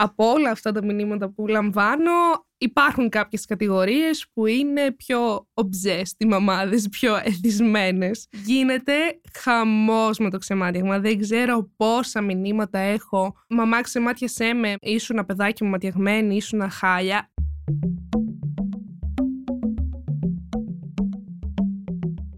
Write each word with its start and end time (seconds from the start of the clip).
από 0.00 0.30
όλα 0.30 0.50
αυτά 0.50 0.72
τα 0.72 0.84
μηνύματα 0.84 1.30
που 1.30 1.46
λαμβάνω 1.46 2.12
υπάρχουν 2.58 3.08
κάποιες 3.08 3.44
κατηγορίες 3.44 4.26
που 4.32 4.46
είναι 4.46 4.92
πιο 4.92 5.46
obsessed, 5.54 6.14
οι 6.18 6.26
μαμάδες, 6.26 6.88
πιο 6.88 7.16
εθισμένες. 7.24 8.26
Γίνεται 8.44 8.92
χαμός 9.32 10.18
με 10.18 10.30
το 10.30 10.38
ξεμάτιαγμα. 10.38 10.98
Δεν 10.98 11.18
ξέρω 11.18 11.70
πόσα 11.76 12.20
μηνύματα 12.20 12.78
έχω. 12.78 13.34
Μαμά 13.48 13.80
ξεμάτιασέ 13.80 14.52
με, 14.52 14.74
ήσουν 14.80 15.26
παιδάκι 15.26 15.64
μου 15.64 15.70
ματιαγμένη, 15.70 16.36
ήσουν 16.36 16.70
χάλια. 16.70 17.30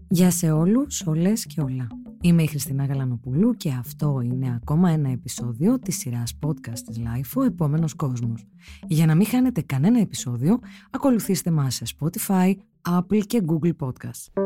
Γεια 0.07 0.31
σε 0.31 0.51
όλους, 0.51 1.01
όλες 1.05 1.45
και 1.45 1.61
όλα. 1.61 2.00
Είμαι 2.23 2.43
η 2.43 2.47
Χριστίνα 2.47 2.85
Γαλανοπούλου 2.85 3.53
και 3.53 3.69
αυτό 3.79 4.21
είναι 4.23 4.59
ακόμα 4.61 4.89
ένα 4.89 5.09
επεισόδιο 5.09 5.79
της 5.79 5.97
σειράς 5.97 6.37
podcast 6.45 6.79
της 6.79 6.99
Life, 6.99 7.31
ο 7.35 7.43
επόμενος 7.43 7.93
κόσμος. 7.93 8.45
Για 8.87 9.05
να 9.05 9.15
μην 9.15 9.25
χάνετε 9.25 9.61
κανένα 9.61 9.99
επεισόδιο, 9.99 10.59
ακολουθήστε 10.91 11.51
μας 11.51 11.75
σε 11.75 11.85
Spotify, 11.99 12.53
Apple 12.89 13.21
και 13.27 13.43
Google 13.47 13.71
Podcast. 13.79 14.43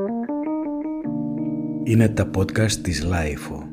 Είναι 1.83 2.09
τα 2.09 2.29
podcast 2.37 2.71
της 2.71 3.05
LiFO. 3.05 3.67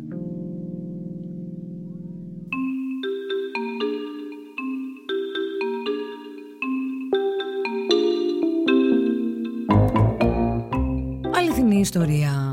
Αληθινή 11.34 11.78
ιστορία 11.78 12.51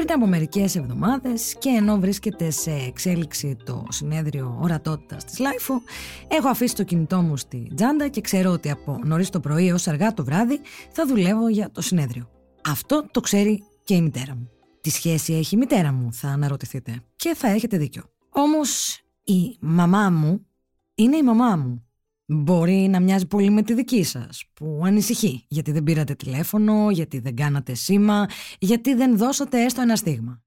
πριν 0.00 0.12
από 0.12 0.26
μερικές 0.26 0.76
εβδομάδες 0.76 1.56
και 1.58 1.68
ενώ 1.68 1.98
βρίσκεται 1.98 2.50
σε 2.50 2.70
εξέλιξη 2.70 3.56
το 3.64 3.86
συνέδριο 3.88 4.58
ορατότητας 4.60 5.24
της 5.24 5.38
LiFO, 5.38 5.82
έχω 6.28 6.48
αφήσει 6.48 6.74
το 6.74 6.82
κινητό 6.82 7.20
μου 7.20 7.36
στη 7.36 7.72
τζάντα 7.74 8.08
και 8.08 8.20
ξέρω 8.20 8.50
ότι 8.50 8.70
από 8.70 9.00
νωρίς 9.04 9.30
το 9.30 9.40
πρωί 9.40 9.68
έως 9.68 9.88
αργά 9.88 10.14
το 10.14 10.24
βράδυ 10.24 10.60
θα 10.90 11.06
δουλεύω 11.06 11.48
για 11.48 11.70
το 11.70 11.80
συνέδριο. 11.80 12.30
Αυτό 12.64 13.06
το 13.10 13.20
ξέρει 13.20 13.62
και 13.84 13.94
η 13.94 14.00
μητέρα 14.00 14.34
μου. 14.34 14.50
Τι 14.80 14.90
σχέση 14.90 15.32
έχει 15.32 15.54
η 15.54 15.58
μητέρα 15.58 15.92
μου, 15.92 16.12
θα 16.12 16.28
αναρωτηθείτε. 16.28 17.02
Και 17.16 17.34
θα 17.34 17.48
έχετε 17.48 17.76
δίκιο. 17.76 18.02
Όμως 18.30 19.00
η 19.24 19.56
μαμά 19.60 20.10
μου 20.10 20.46
είναι 20.94 21.16
η 21.16 21.22
μαμά 21.22 21.56
μου. 21.56 21.84
Μπορεί 22.32 22.88
να 22.90 23.00
μοιάζει 23.00 23.26
πολύ 23.26 23.50
με 23.50 23.62
τη 23.62 23.74
δική 23.74 24.02
σας, 24.02 24.44
που 24.54 24.80
ανησυχεί 24.84 25.44
γιατί 25.48 25.72
δεν 25.72 25.82
πήρατε 25.82 26.14
τηλέφωνο, 26.14 26.90
γιατί 26.90 27.18
δεν 27.18 27.36
κάνατε 27.36 27.74
σήμα, 27.74 28.28
γιατί 28.58 28.94
δεν 28.94 29.16
δώσατε 29.16 29.64
έστω 29.64 29.80
ένα 29.80 29.96
στίγμα. 29.96 30.42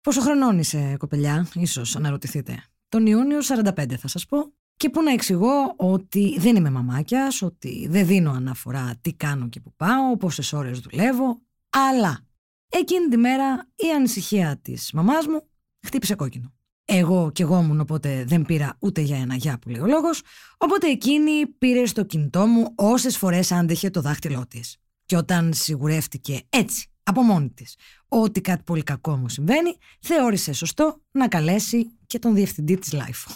Πόσο 0.00 0.20
χρονών 0.20 0.58
είσαι, 0.58 0.96
κοπελιά, 0.98 1.48
ίσως 1.54 1.96
αναρωτηθείτε. 1.96 2.64
Τον 2.88 3.06
Ιούνιο 3.06 3.38
45 3.42 3.96
θα 3.96 4.08
σας 4.08 4.26
πω. 4.26 4.52
Και 4.76 4.90
που 4.90 5.02
να 5.02 5.12
εξηγώ 5.12 5.74
ότι 5.76 6.36
δεν 6.38 6.56
είμαι 6.56 6.70
μαμάκιας, 6.70 7.42
ότι 7.42 7.86
δεν 7.90 8.06
δίνω 8.06 8.30
αναφορά 8.30 8.94
τι 9.00 9.14
κάνω 9.14 9.48
και 9.48 9.60
που 9.60 9.72
πάω, 9.76 10.16
πόσες 10.16 10.52
ώρες 10.52 10.80
δουλεύω, 10.80 11.40
αλλά 11.70 12.26
εκείνη 12.68 13.08
τη 13.08 13.16
μέρα 13.16 13.68
η 13.74 13.92
ανησυχία 13.96 14.58
της 14.62 14.92
μαμάς 14.92 15.26
μου 15.26 15.48
χτύπησε 15.86 16.14
κόκκινο. 16.14 16.52
Εγώ 16.92 17.30
κι 17.32 17.42
εγώ 17.42 17.58
ήμουν 17.58 17.80
οπότε 17.80 18.24
δεν 18.26 18.42
πήρα 18.42 18.76
ούτε 18.78 19.00
για 19.00 19.16
ένα 19.16 19.34
γεια 19.34 19.58
που 19.58 19.68
λέει 19.68 19.80
ο 19.80 19.86
λόγος, 19.86 20.22
οπότε 20.58 20.86
εκείνη 20.86 21.46
πήρε 21.46 21.86
στο 21.86 22.04
κινητό 22.04 22.46
μου 22.46 22.72
όσες 22.74 23.16
φορές 23.16 23.52
άντεχε 23.52 23.90
το 23.90 24.00
δάχτυλό 24.00 24.46
της. 24.48 24.76
Και 25.06 25.16
όταν 25.16 25.52
σιγουρεύτηκε 25.52 26.42
έτσι, 26.48 26.86
από 27.02 27.22
μόνη 27.22 27.50
της, 27.50 27.76
ότι 28.08 28.40
κάτι 28.40 28.62
πολύ 28.62 28.82
κακό 28.82 29.16
μου 29.16 29.28
συμβαίνει, 29.28 29.76
θεώρησε 30.00 30.52
σωστό 30.52 31.02
να 31.10 31.28
καλέσει 31.28 31.98
και 32.06 32.18
τον 32.18 32.34
διευθυντή 32.34 32.78
της 32.78 32.94
Life. 32.94 33.34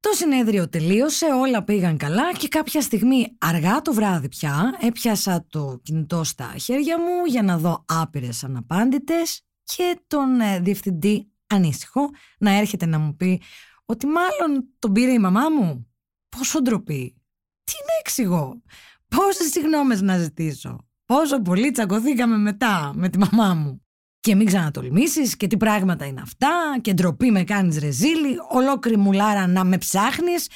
Το 0.00 0.10
συνέδριο 0.14 0.68
τελείωσε, 0.68 1.26
όλα 1.26 1.64
πήγαν 1.64 1.96
καλά 1.96 2.32
και 2.32 2.48
κάποια 2.48 2.80
στιγμή 2.80 3.36
αργά 3.38 3.82
το 3.82 3.92
βράδυ 3.92 4.28
πια 4.28 4.78
έπιασα 4.80 5.46
το 5.48 5.80
κινητό 5.82 6.24
στα 6.24 6.54
χέρια 6.58 6.98
μου 6.98 7.24
για 7.26 7.42
να 7.42 7.58
δω 7.58 7.84
άπειρες 7.88 8.44
αναπάντητες 8.44 9.42
και 9.64 10.00
τον 10.06 10.40
ε, 10.40 10.60
διευθυντή 10.60 11.28
ανήσυχο 11.46 12.10
να 12.38 12.50
έρχεται 12.50 12.86
να 12.86 12.98
μου 12.98 13.16
πει 13.16 13.42
ότι 13.84 14.06
μάλλον 14.06 14.68
τον 14.78 14.92
πήρε 14.92 15.12
η 15.12 15.18
μαμά 15.18 15.48
μου. 15.48 15.86
Πόσο 16.28 16.62
ντροπή. 16.62 17.16
Τι 17.64 17.72
να 17.72 17.98
εξηγώ. 18.00 18.62
Πόσες 19.08 19.50
συγγνώμες 19.50 20.00
να 20.00 20.18
ζητήσω. 20.18 20.78
Πόσο 21.04 21.42
πολύ 21.42 21.70
τσακωθήκαμε 21.70 22.36
μετά 22.36 22.92
με 22.94 23.08
τη 23.08 23.18
μαμά 23.18 23.54
μου. 23.54 23.78
Και 24.20 24.34
μην 24.34 24.46
ξανατολμήσεις 24.46 25.36
και 25.36 25.46
τι 25.46 25.56
πράγματα 25.56 26.06
είναι 26.06 26.20
αυτά 26.20 26.78
και 26.80 26.92
ντροπή 26.92 27.30
με 27.30 27.44
κάνεις 27.44 27.78
ρεζίλι, 27.78 28.36
ολόκληρη 28.50 28.96
μουλάρα 28.96 29.46
να 29.46 29.64
με 29.64 29.78
ψάχνεις 29.78 30.48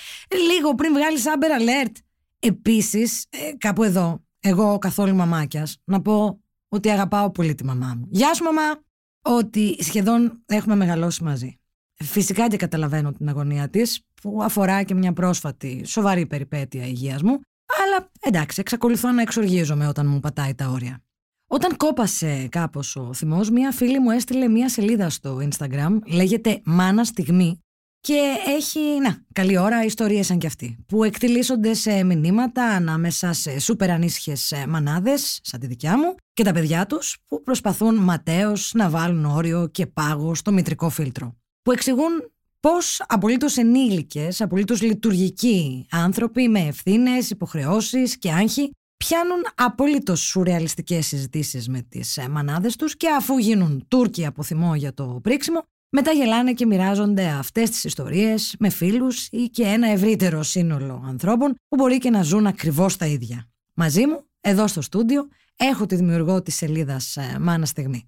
λίγο 0.53 0.75
πριν 0.75 0.93
βγάλεις 0.93 1.25
Amber 1.27 1.61
Alert. 1.61 1.93
Επίσης, 2.39 3.27
ε, 3.29 3.57
κάπου 3.59 3.83
εδώ, 3.83 4.25
εγώ 4.41 4.79
καθόλου 4.79 5.15
μαμάκιας, 5.15 5.77
να 5.85 6.03
πω 6.03 6.41
ότι 6.69 6.91
αγαπάω 6.91 7.31
πολύ 7.31 7.55
τη 7.55 7.65
μαμά 7.65 7.95
μου. 7.99 8.07
Γεια 8.11 8.35
σου 8.35 8.45
μαμά! 8.45 8.88
Ότι 9.31 9.77
σχεδόν 9.81 10.43
έχουμε 10.47 10.75
μεγαλώσει 10.77 11.25
μαζί. 11.25 11.59
Φυσικά 11.95 12.49
και 12.49 12.57
καταλαβαίνω 12.57 13.13
την 13.13 13.29
αγωνία 13.29 13.69
της 13.69 14.01
που 14.23 14.43
αφορά 14.43 14.83
και 14.83 14.95
μια 14.95 15.13
πρόσφατη 15.13 15.83
σοβαρή 15.87 16.27
περιπέτεια 16.27 16.87
υγείας 16.87 17.23
μου 17.23 17.41
αλλά 17.85 18.11
εντάξει 18.21 18.61
εξακολουθώ 18.61 19.11
να 19.13 19.23
εξοργίζομαι 19.23 19.89
όταν 19.89 20.07
μου 20.07 20.21
πατάει 20.21 20.55
τα 20.55 20.69
όρια. 20.69 21.03
Όταν 21.47 21.77
κόπασε 21.77 22.49
κάπως 22.51 22.97
ο 22.97 23.13
θυμός, 23.15 23.51
μια 23.51 23.73
φίλη 23.73 24.01
μου 24.01 24.11
έστειλε 24.11 24.49
μια 24.49 24.69
σελίδα 24.69 25.11
στο 25.11 25.39
Instagram, 25.51 25.99
λέγεται 26.07 26.61
«Μάνα 26.65 27.05
Στιγμή» 27.05 27.63
και 28.01 28.35
έχει, 28.47 28.81
να, 28.81 29.25
καλή 29.33 29.59
ώρα, 29.59 29.85
ιστορίες 29.85 30.27
σαν 30.27 30.39
κι 30.39 30.47
αυτή, 30.47 30.77
που 30.87 31.05
εκτιλήσονται 31.05 31.75
σε 31.75 32.05
μηνύματα 32.05 32.65
ανάμεσα 32.65 33.33
σε 33.33 33.59
σούπερ 33.59 33.91
ανήσυχες 33.91 34.53
μανάδες, 34.69 35.41
σαν 35.43 35.61
τη 35.61 35.67
δικιά 35.67 35.99
μου, 35.99 36.15
και 36.33 36.45
τα 36.45 36.53
παιδιά 36.53 36.87
τους 36.87 37.17
που 37.27 37.43
προσπαθούν 37.43 37.95
ματέως 37.95 38.73
να 38.75 38.91
βάλουν 38.91 39.25
όριο 39.25 39.69
και 39.73 39.87
πάγο 39.87 40.35
στο 40.35 40.53
μητρικό 40.53 40.89
φίλτρο. 40.89 41.37
Που 41.63 41.73
εξηγούν 41.73 42.33
πώς 42.61 43.03
απολύτως 43.07 43.57
ενήλικες, 43.57 44.41
απολύτως 44.41 44.83
λειτουργικοί 44.83 45.87
άνθρωποι 45.91 46.49
με 46.49 46.61
ευθύνες, 46.61 47.31
υποχρεώσεις 47.31 48.19
και 48.19 48.33
άγχη 48.33 48.71
πιάνουν 48.97 49.43
απολύτως 49.55 50.21
σουρεαλιστικές 50.21 51.07
συζητήσεις 51.07 51.69
με 51.69 51.83
τις 51.83 52.19
μανάδες 52.31 52.77
τους 52.77 52.97
και 52.97 53.09
αφού 53.09 53.39
γίνουν 53.39 53.85
Τούρκοι 53.89 54.27
από 54.27 54.43
θυμό 54.43 54.75
για 54.75 54.95
το 54.95 55.21
πρίξιμο, 55.23 55.63
μετά 55.91 56.11
γελάνε 56.11 56.53
και 56.53 56.67
μοιράζονται 56.67 57.27
αυτές 57.27 57.71
τις 57.71 57.85
ιστορίες 57.85 58.55
με 58.59 58.69
φίλους 58.69 59.27
ή 59.31 59.49
και 59.49 59.63
ένα 59.63 59.89
ευρύτερο 59.89 60.43
σύνολο 60.43 61.05
ανθρώπων 61.07 61.55
που 61.69 61.77
μπορεί 61.77 61.99
και 61.99 62.11
να 62.11 62.23
ζουν 62.23 62.47
ακριβώς 62.47 62.97
τα 62.97 63.07
ίδια. 63.07 63.49
Μαζί 63.75 64.07
μου, 64.07 64.25
εδώ 64.41 64.67
στο 64.67 64.83
στούντιο, 64.83 65.29
Έχω 65.61 65.87
τη 65.87 65.97
δημιουργό 65.97 66.43
της 66.43 66.55
σελίδας 66.55 67.17
ε, 67.17 67.39
Μάνα 67.41 67.67
Στιγμή. 67.67 68.07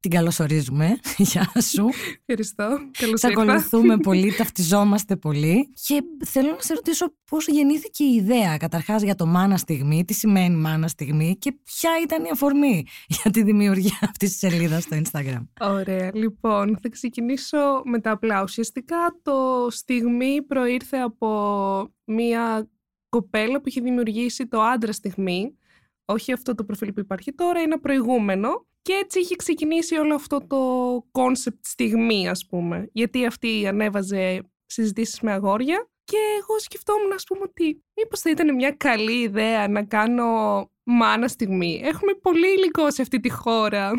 Την 0.00 0.10
καλωσορίζουμε. 0.10 0.98
Γεια 1.16 1.52
σου. 1.60 1.88
Ευχαριστώ. 2.18 2.78
Καλώς 2.98 3.20
Σε 3.20 3.26
ακολουθούμε 3.26 3.96
πολύ, 4.08 4.34
ταυτιζόμαστε 4.34 5.16
πολύ. 5.16 5.72
Και 5.86 6.02
θέλω 6.24 6.50
να 6.50 6.60
σε 6.60 6.74
ρωτήσω 6.74 7.14
πώς 7.24 7.46
γεννήθηκε 7.46 8.04
η 8.04 8.14
ιδέα 8.14 8.56
καταρχάς 8.56 9.02
για 9.02 9.14
το 9.14 9.26
Μάνα 9.26 9.56
Στιγμή, 9.56 10.04
τι 10.04 10.14
σημαίνει 10.14 10.56
Μάνα 10.56 10.88
Στιγμή 10.88 11.36
και 11.38 11.52
ποια 11.52 11.90
ήταν 12.02 12.24
η 12.24 12.28
αφορμή 12.32 12.86
για 13.22 13.30
τη 13.30 13.42
δημιουργία 13.42 13.98
αυτής 14.00 14.30
της 14.30 14.38
σελίδας 14.38 14.82
στο 14.82 15.00
Instagram. 15.02 15.46
Ωραία. 15.60 16.10
Λοιπόν, 16.14 16.78
θα 16.82 16.88
ξεκινήσω 16.88 17.82
με 17.84 18.00
τα 18.00 18.10
απλά. 18.10 18.42
Ουσιαστικά 18.42 19.18
το 19.22 19.66
Στιγμή 19.70 20.42
προήρθε 20.42 20.96
από 20.96 21.28
μία 22.04 22.70
κοπέλα 23.08 23.60
που 23.60 23.68
είχε 23.68 23.80
δημιουργήσει 23.80 24.46
το 24.46 24.60
Άντρα 24.60 24.92
Στιγμή 24.92 25.54
όχι 26.10 26.32
αυτό 26.32 26.54
το 26.54 26.64
προφίλ 26.64 26.92
που 26.92 27.00
υπάρχει 27.00 27.32
τώρα, 27.32 27.60
είναι 27.60 27.78
προηγούμενο. 27.78 28.66
Και 28.82 28.92
έτσι 28.92 29.20
είχε 29.20 29.36
ξεκινήσει 29.36 29.96
όλο 29.96 30.14
αυτό 30.14 30.46
το 30.46 30.58
concept 31.10 31.64
στιγμή, 31.66 32.28
ας 32.28 32.46
πούμε. 32.46 32.88
Γιατί 32.92 33.26
αυτή 33.26 33.66
ανέβαζε 33.66 34.50
συζητήσεις 34.66 35.20
με 35.20 35.32
αγόρια 35.32 35.90
και 36.04 36.16
εγώ 36.40 36.58
σκεφτόμουν, 36.58 37.12
ας 37.12 37.24
πούμε, 37.24 37.40
ότι 37.42 37.84
μήπως 37.96 38.20
θα 38.20 38.30
ήταν 38.30 38.54
μια 38.54 38.70
καλή 38.70 39.20
ιδέα 39.20 39.68
να 39.68 39.84
κάνω 39.84 40.26
μάνα 40.82 41.28
στιγμή. 41.28 41.80
Έχουμε 41.84 42.14
πολύ 42.14 42.52
υλικό 42.52 42.90
σε 42.90 43.02
αυτή 43.02 43.20
τη 43.20 43.30
χώρα 43.30 43.92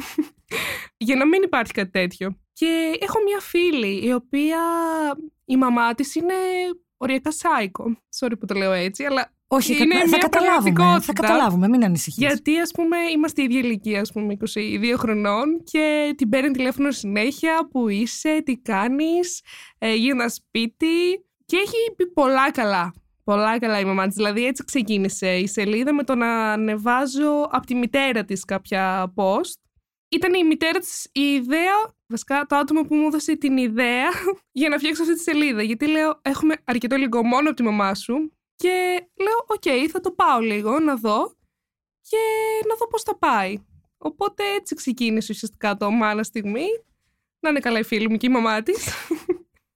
για 1.06 1.16
να 1.16 1.28
μην 1.28 1.44
υπάρχει 1.44 1.72
κάτι 1.72 1.90
τέτοιο. 1.90 2.40
Και 2.54 2.98
έχω 3.00 3.22
μια 3.24 3.40
φίλη 3.40 4.06
η 4.06 4.14
οποία 4.14 4.60
η 5.46 5.58
μαμά 5.58 5.94
της 5.94 6.16
είναι 6.16 6.34
οριακά 6.98 7.32
σάικο. 7.32 7.98
Sorry 8.20 8.34
που 8.40 8.46
το 8.46 8.54
λέω 8.54 8.72
έτσι, 8.72 9.04
αλλά 9.04 9.34
όχι, 9.54 9.84
είναι 9.84 9.96
θα, 9.96 10.08
θα 10.08 10.18
καταλάβουμε. 10.18 11.00
Θα 11.02 11.14
καταλάβουμε, 11.14 11.68
μην 11.68 11.84
ανησυχείς. 11.84 12.18
Γιατί, 12.18 12.60
ας 12.60 12.72
πούμε, 12.72 12.98
είμαστε 13.16 13.42
ίδια 13.42 13.60
ηλικία, 13.60 14.02
ας 14.02 14.12
πούμε, 14.12 14.34
22 14.34 14.94
χρονών 14.98 15.64
και 15.64 16.14
την 16.18 16.30
παίρνει 16.30 16.52
τηλέφωνο 16.52 16.92
συνέχεια. 16.92 17.68
Που 17.72 17.90
είσαι, 17.90 18.42
τι 18.46 18.58
κάνεις, 18.58 19.42
ε, 19.78 19.94
ένα 20.10 20.30
σπίτι. 20.30 21.26
Και 21.46 21.58
έχει 21.58 21.96
πει 21.96 22.08
πολλά 22.08 22.52
καλά. 22.52 22.94
Πολλά 23.24 23.60
καλά 23.60 23.80
η 23.80 23.86
μαμά 23.86 24.08
της. 24.08 24.16
Δηλαδή, 24.16 24.46
έτσι 24.46 24.64
ξεκίνησε 24.64 25.36
η 25.36 25.48
σελίδα 25.48 25.94
με 25.94 26.04
το 26.04 26.16
να 26.16 26.52
ανεβάζω 26.52 27.48
από 27.50 27.66
τη 27.66 27.76
μητέρα 27.76 28.26
της 28.26 28.46
κάποια 28.46 29.14
post. 29.16 29.60
Ήταν 30.10 30.34
η 30.34 30.44
μητέρα 30.44 30.80
της 30.80 31.10
η 31.12 31.22
ιδέα 31.22 31.94
Βασικά 32.12 32.46
το 32.46 32.56
άτομο 32.56 32.82
που 32.82 32.96
μου 32.96 33.08
έδωσε 33.08 33.36
την 33.36 33.58
ιδέα 33.58 34.10
για 34.60 34.70
να 34.70 34.78
φτιάξω 34.78 35.02
αυτή 35.02 35.16
τη 35.16 35.22
σελίδα. 35.22 35.62
Γιατί 35.62 35.88
λέω, 35.88 36.20
έχουμε 36.22 36.56
αρκετό 36.64 36.96
υλικό 36.96 37.24
μόνο 37.24 37.48
από 37.48 37.56
τη 37.56 37.64
μαμά 37.64 37.96
σου. 37.96 38.32
Και 38.62 39.08
λέω, 39.24 39.46
οκ, 39.48 39.92
θα 39.92 40.00
το 40.00 40.12
πάω 40.12 40.40
λίγο 40.40 40.80
να 40.80 40.96
δω 40.96 41.36
και 42.02 42.18
να 42.68 42.76
δω 42.76 42.88
πώς 42.88 43.04
θα 43.04 43.18
πάει. 43.18 43.58
Οπότε 43.98 44.44
έτσι 44.60 44.76
ξεκίνησε 44.76 45.32
ουσιαστικά 45.32 45.78
το 45.78 45.92
μάνα 45.92 46.24
στιγμή. 46.24 46.66
Να 47.40 47.50
είναι 47.50 47.60
καλά 47.60 47.80
η 47.80 47.84
φίλη 47.84 48.10
μου 48.10 48.18
και 48.18 48.26
η 48.26 48.30
μαμά 48.30 48.64
της. 48.64 48.88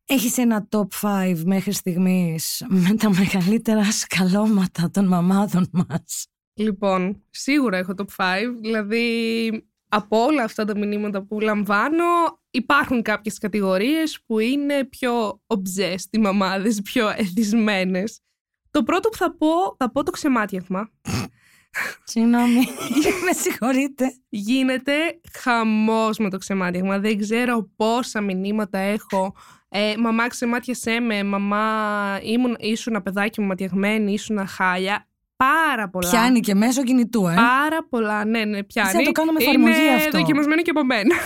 Έχεις 0.06 0.38
ένα 0.38 0.68
top 0.72 0.88
5 1.02 1.42
μέχρι 1.46 1.72
στιγμής 1.72 2.66
με 2.68 2.96
τα 2.96 3.10
μεγαλύτερα 3.10 3.92
σκαλώματα 3.92 4.90
των 4.92 5.06
μαμάδων 5.06 5.70
μας. 5.72 6.28
Λοιπόν, 6.54 7.24
σίγουρα 7.30 7.78
έχω 7.78 7.94
top 7.98 8.06
5. 8.16 8.58
Δηλαδή, 8.62 9.50
από 9.90 10.24
όλα 10.24 10.44
αυτά 10.44 10.66
τα 10.66 10.78
μηνύματα 10.78 11.24
που 11.24 11.40
λαμβάνω, 11.40 12.06
υπάρχουν 12.52 13.02
κάποιες 13.02 13.38
κατηγορίες 13.38 14.22
που 14.26 14.40
είναι 14.40 14.86
πιο 14.86 15.42
obsessed 15.48 16.08
οι 16.12 16.18
μαμάδες, 16.18 16.82
πιο 16.82 17.10
εθισμένες. 17.10 18.20
Το 18.76 18.84
πρώτο 18.84 19.10
που 19.10 19.18
θα 19.18 19.36
πω, 19.38 19.76
θα 19.78 19.92
πω 19.92 20.04
το 20.04 20.12
ξεμάτιαγμα. 20.12 20.90
Συγγνώμη, 22.04 22.60
με 23.26 23.32
συγχωρείτε. 23.42 24.14
Γίνεται 24.30 24.94
χαμός 25.42 26.18
με 26.18 26.30
το 26.30 26.38
ξεμάτιαγμα. 26.38 27.00
Δεν 27.00 27.20
ξέρω 27.20 27.70
πόσα 27.76 28.22
μηνύματα 28.22 28.78
έχω. 28.78 29.36
Ε, 29.70 29.94
μαμά 29.98 30.28
ξεμάτιασέ 30.28 31.00
με, 31.00 31.24
μαμά 31.24 32.20
ήμουν, 32.24 32.56
ήσουν 32.60 33.04
παιδάκι 33.04 33.42
μου 33.42 33.48
ματιαγμένη, 33.48 34.14
ήσουν 34.14 34.48
χάλια. 34.48 35.08
Πάρα 35.36 35.90
πολλά. 35.90 36.10
Πιάνει 36.10 36.40
και 36.40 36.56
μέσω 36.56 36.84
κινητού, 36.84 37.28
ε. 37.28 37.34
Πάρα 37.36 37.88
πολλά, 37.90 38.26
ναι, 38.26 38.46
ναι, 38.46 38.64
πιάνει. 38.64 38.90
Σαν 38.90 39.00
να 39.00 39.06
το 39.06 39.12
κάνω 39.12 39.32
με 39.32 39.44
εφαρμογή 39.44 39.82
Είναι 39.82 39.94
αυτό. 39.94 40.18
δοκιμασμένο 40.18 40.62
και 40.62 40.70
από 40.70 40.86
μένα. 40.86 41.16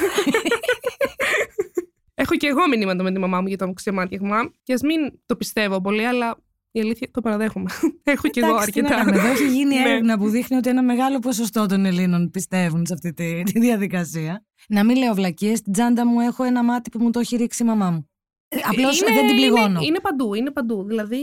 Έχω 2.21 2.35
και 2.35 2.47
εγώ 2.47 2.67
μηνύματα 2.67 3.03
με 3.03 3.11
τη 3.11 3.19
μαμά 3.19 3.41
μου 3.41 3.47
για 3.47 3.57
το 3.57 3.73
ξεμάτιαγμα. 3.73 4.51
Και 4.63 4.73
ας 4.73 4.81
μην 4.81 5.19
το 5.25 5.35
πιστεύω 5.35 5.81
πολύ, 5.81 6.05
αλλά 6.05 6.37
η 6.71 6.79
αλήθεια 6.79 7.07
το 7.11 7.21
παραδέχομαι. 7.21 7.69
Έχω 8.03 8.27
και 8.27 8.39
εγώ 8.39 8.49
Εντάξει, 8.49 8.71
τι 8.71 8.81
να 8.81 8.87
αρκετά. 8.87 9.03
κάνουμε. 9.11 9.23
Εδώ 9.27 9.31
έχει 9.43 9.47
γίνει 9.55 9.75
Ναι. 9.79 9.89
έρευνα 9.89 10.17
που 10.17 10.29
δείχνει 10.29 10.57
ότι 10.57 10.69
ένα 10.69 10.83
μεγάλο 10.83 11.19
ποσοστό 11.19 11.65
των 11.65 11.85
Ελλήνων 11.85 12.29
πιστεύουν 12.29 12.85
σε 12.85 12.93
αυτή 12.93 13.13
τη, 13.13 13.41
τη 13.51 13.59
διαδικασία. 13.59 14.45
Να 14.67 14.83
μην 14.83 14.97
λέω 14.97 15.13
βλακίες, 15.13 15.57
στην 15.57 15.73
τσάντα 15.73 16.05
μου 16.05 16.19
έχω 16.19 16.43
ένα 16.43 16.63
μάτι 16.63 16.89
που 16.89 16.99
μου 17.03 17.09
το 17.09 17.19
έχει 17.19 17.35
ρίξει 17.35 17.63
η 17.63 17.65
μαμά 17.65 17.89
μου. 17.91 18.09
Απλώς 18.63 19.01
Είναι- 19.01 19.13
δεν 19.13 19.27
την 19.27 19.35
πληγώνω. 19.35 19.65
Είναι, 19.65 19.85
είναι 19.85 19.99
παντού, 19.99 20.33
είναι 20.33 20.51
παντού. 20.51 20.83
Δηλαδή 20.83 21.17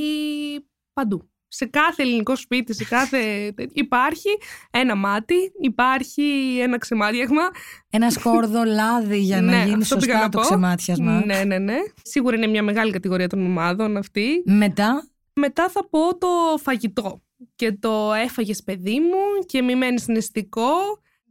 παντού. 0.92 1.30
Σε 1.48 1.64
κάθε 1.66 2.02
ελληνικό 2.02 2.36
σπίτι, 2.36 2.74
σε 2.74 2.84
κάθε. 2.84 3.52
υπάρχει 3.72 4.28
ένα 4.70 4.94
μάτι, 4.96 5.34
υπάρχει 5.60 6.56
ένα 6.62 6.78
ξεμάτιαγμα. 6.78 7.42
Ένα 7.90 8.10
σκόρδο 8.10 8.64
λάδι 8.64 9.18
για 9.18 9.40
να 9.42 9.50
Ναι, 9.56 9.64
γίνει 9.64 9.82
αυτό 9.82 9.96
πήγα 9.96 10.12
σωστά 10.12 10.22
να 10.22 10.28
το 10.28 10.38
πω. 10.38 10.44
ξεμάτιασμα. 10.44 11.22
Ναι, 11.26 11.44
ναι, 11.44 11.58
ναι. 11.58 11.76
Σίγουρα 12.02 12.36
είναι 12.36 12.46
μια 12.46 12.62
μεγάλη 12.62 12.92
κατηγορία 12.92 13.28
των 13.28 13.44
ομάδων 13.46 13.96
αυτή. 13.96 14.42
Μετά, 14.44 15.08
Μετά 15.40 15.68
θα 15.68 15.88
πω 15.88 16.18
το 16.18 16.28
φαγητό. 16.62 17.20
Και 17.54 17.72
το 17.72 18.12
έφαγες 18.12 18.62
παιδί 18.62 19.00
μου 19.00 19.44
και 19.46 19.62
μη 19.62 19.74
μένεις 19.74 20.08
νηστικό. 20.08 20.70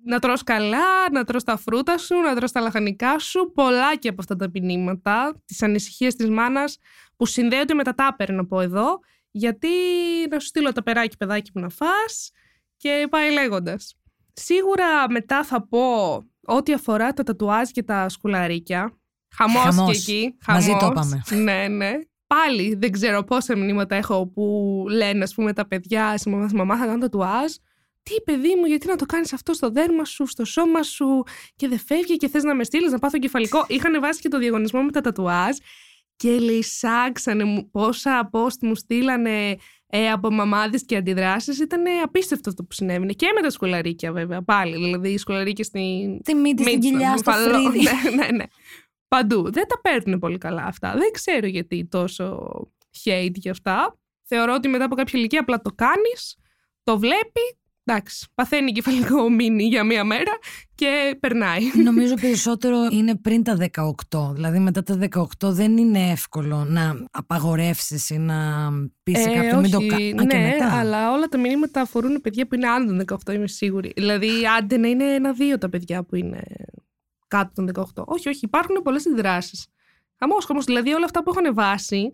Να 0.08 0.20
τρως 0.20 0.44
καλά, 0.44 1.10
να 1.12 1.24
τρως 1.24 1.44
τα 1.44 1.58
φρούτα 1.58 1.98
σου, 1.98 2.16
να 2.16 2.36
τρως 2.36 2.52
τα 2.52 2.60
λαχανικά 2.62 3.20
σου. 3.20 3.52
Πολλά 3.56 3.96
και 3.96 4.10
από 4.10 4.22
αυτά 4.22 4.36
τα 4.36 4.52
ποινήματα, 4.52 5.42
τις 5.46 5.64
ανησυχίες 5.64 6.16
της 6.16 6.30
μάνας 6.30 6.78
που 7.16 7.26
συνδέονται 7.26 7.74
με 7.74 7.84
τα 7.84 7.94
τάπερ 7.94 8.32
να 8.32 8.46
πω 8.46 8.62
εδώ. 8.62 9.00
Γιατί 9.32 9.68
να 10.30 10.40
σου 10.40 10.48
στείλω 10.48 10.72
τα 10.72 10.84
περάκι 10.84 11.18
παιδάκι 11.18 11.52
μου 11.54 11.62
να 11.62 11.70
φας 11.70 12.32
και 12.78 13.08
πάει 13.10 13.32
λέγοντας. 13.32 13.96
Σίγουρα 14.34 15.10
μετά 15.10 15.44
θα 15.44 15.68
πω 15.68 16.16
ό,τι 16.46 16.74
αφορά 16.74 17.14
τα 17.14 17.24
τατουάζ 17.24 17.70
και 17.70 17.84
τα 17.84 18.10
σκουλαρίκια. 18.10 18.98
Χαμός, 19.36 19.62
Χαμός. 19.62 19.92
και 19.92 20.12
εκεί. 20.12 20.38
Μαζί 20.48 20.72
το 20.72 20.78
χαμός. 20.78 21.12
είπαμε. 21.14 21.42
Ναι, 21.44 21.68
ναι. 21.68 21.92
Πάλι 22.36 22.76
δεν 22.80 22.92
ξέρω 22.92 23.24
πόσα 23.24 23.58
μηνύματα 23.58 23.96
έχω 23.96 24.28
που 24.28 24.86
λένε, 24.90 25.24
ας 25.24 25.34
πούμε, 25.34 25.54
τα 25.54 25.68
παιδιά 25.68 26.18
στη 26.18 26.30
μαμά, 26.30 26.50
μαμά 26.54 26.78
θα 26.78 26.86
κάνω 26.86 26.98
τατουάζ. 26.98 27.52
Τι 28.04 28.22
παιδί 28.26 28.56
μου, 28.56 28.66
γιατί 28.66 28.88
να 28.88 28.96
το 28.96 29.06
κάνεις 29.06 29.34
αυτό 29.34 29.54
στο 29.54 29.70
δέρμα 29.70 30.06
σου, 30.06 30.26
στο 30.26 30.46
σώμα 30.46 30.84
σου 30.84 31.24
και 31.56 31.68
δεν 31.68 31.80
φεύγει 31.80 32.16
και 32.16 32.28
θες 32.28 32.44
να 32.44 32.56
με 32.56 32.64
στείλεις 32.64 32.92
να 32.92 33.00
πάθω 33.00 33.18
κεφαλικό. 33.20 33.66
Είχαν 33.68 34.02
βάσει 34.02 34.22
και 34.22 34.28
το 34.28 34.38
διαγωνισμό 34.38 34.82
με 34.82 34.92
τα 34.92 35.02
τατουάζ 35.02 35.58
και 36.16 36.30
λυσάξανε 36.30 37.44
μου 37.44 37.70
πόσα 37.72 38.30
post 38.32 38.60
μου 38.62 38.76
στείλανε 38.76 39.56
ε, 39.88 40.10
από 40.10 40.32
μαμάδες 40.32 40.86
και 40.86 40.96
αντιδράσεις. 40.96 41.60
Ήταν 41.60 41.84
απίστευτο 42.04 42.50
αυτό 42.50 42.64
που 42.64 42.74
συνέβαινε. 42.74 43.14
Και 43.14 43.32
με 43.36 43.42
τα 43.42 43.50
σκουλαρίκια 43.50 44.12
βέβαια 44.12 44.42
πάλι. 44.42 44.76
Δηλαδή 44.76 45.10
οι 45.10 45.18
σκουλαρίκια 45.18 45.64
στην 45.64 46.22
τη 46.22 46.34
μύτη 46.34 46.64
στην 46.64 46.76
Μύτη, 46.76 46.90
κοιλιά, 46.90 47.18
στο 47.18 47.18
στο 47.18 47.32
φαλό. 47.32 47.70
φρύδι. 47.70 47.84
ναι, 47.86 48.16
ναι, 48.16 48.28
ναι. 48.32 48.44
Παντού. 49.08 49.52
Δεν 49.52 49.68
τα 49.68 49.80
παίρνουν 49.82 50.20
πολύ 50.20 50.38
καλά 50.38 50.64
αυτά. 50.64 50.92
Δεν 50.98 51.12
ξέρω 51.12 51.48
γιατί 51.48 51.88
τόσο 51.92 52.50
hate 53.04 53.34
για 53.34 53.52
αυτά. 53.52 53.98
Θεωρώ 54.28 54.54
ότι 54.54 54.68
μετά 54.68 54.86
από 54.86 54.96
κάποια 54.96 55.20
ηλικία 55.20 55.40
απλά 55.40 55.62
το 55.62 55.72
κάνεις, 55.76 56.36
το 56.84 57.00
βλέπει, 57.00 57.58
εντάξει, 57.84 58.28
παθαίνει 58.34 58.72
κεφαλικό 58.72 59.30
μήνυ 59.30 59.64
για 59.64 59.84
μία 59.84 60.04
μέρα 60.04 60.32
και 60.76 61.18
περνάει. 61.20 61.62
Νομίζω 61.84 62.14
περισσότερο 62.14 62.78
είναι 62.92 63.16
πριν 63.16 63.44
τα 63.44 63.58
18. 64.10 64.34
Δηλαδή 64.34 64.60
μετά 64.60 64.84
τα 64.84 64.98
18 65.12 65.26
δεν 65.42 65.78
είναι 65.78 66.10
εύκολο 66.12 66.64
να 66.68 67.08
απαγορεύσεις 67.12 68.10
ή 68.10 68.18
να 68.18 68.70
πεις 69.04 69.20
σε 69.22 69.30
Ε, 69.30 69.34
κάποιον 69.34 69.60
μην 69.60 69.72
το 69.72 69.78
όχι, 69.78 69.88
κάνει. 69.88 70.14
και 70.28 70.38
ναι, 70.38 70.44
μετά. 70.52 70.74
αλλά 70.80 71.12
όλα 71.12 71.28
τα 71.28 71.38
μηνύματα 71.40 71.82
αφορούν 71.82 72.22
παιδιά 72.22 72.48
που 72.48 72.56
είναι 72.56 72.68
άνω 72.68 72.86
των 72.86 73.20
18, 73.28 73.34
είμαι 73.34 73.48
σίγουρη. 73.48 73.92
Δηλαδή, 73.96 74.30
άντε 74.60 74.78
να 74.78 74.88
είναι 74.88 75.14
ένα-δύο 75.14 75.58
τα 75.58 75.70
παιδιά 75.70 76.04
που 76.04 76.16
είναι 76.16 76.42
κάτω 77.38 77.52
των 77.54 77.86
18. 77.96 78.04
Όχι, 78.06 78.30
όχι, 78.30 78.46
υπάρχουν 78.46 78.76
πολλές 78.84 79.08
αντιδράσει. 79.08 79.68
Χαμός, 80.20 80.46
χαμός. 80.46 80.66
Δηλαδή, 80.66 80.94
όλα 80.94 81.06
αυτά 81.06 81.24
που 81.24 81.30
έχω 81.30 81.40
ανεβάσει 81.40 82.12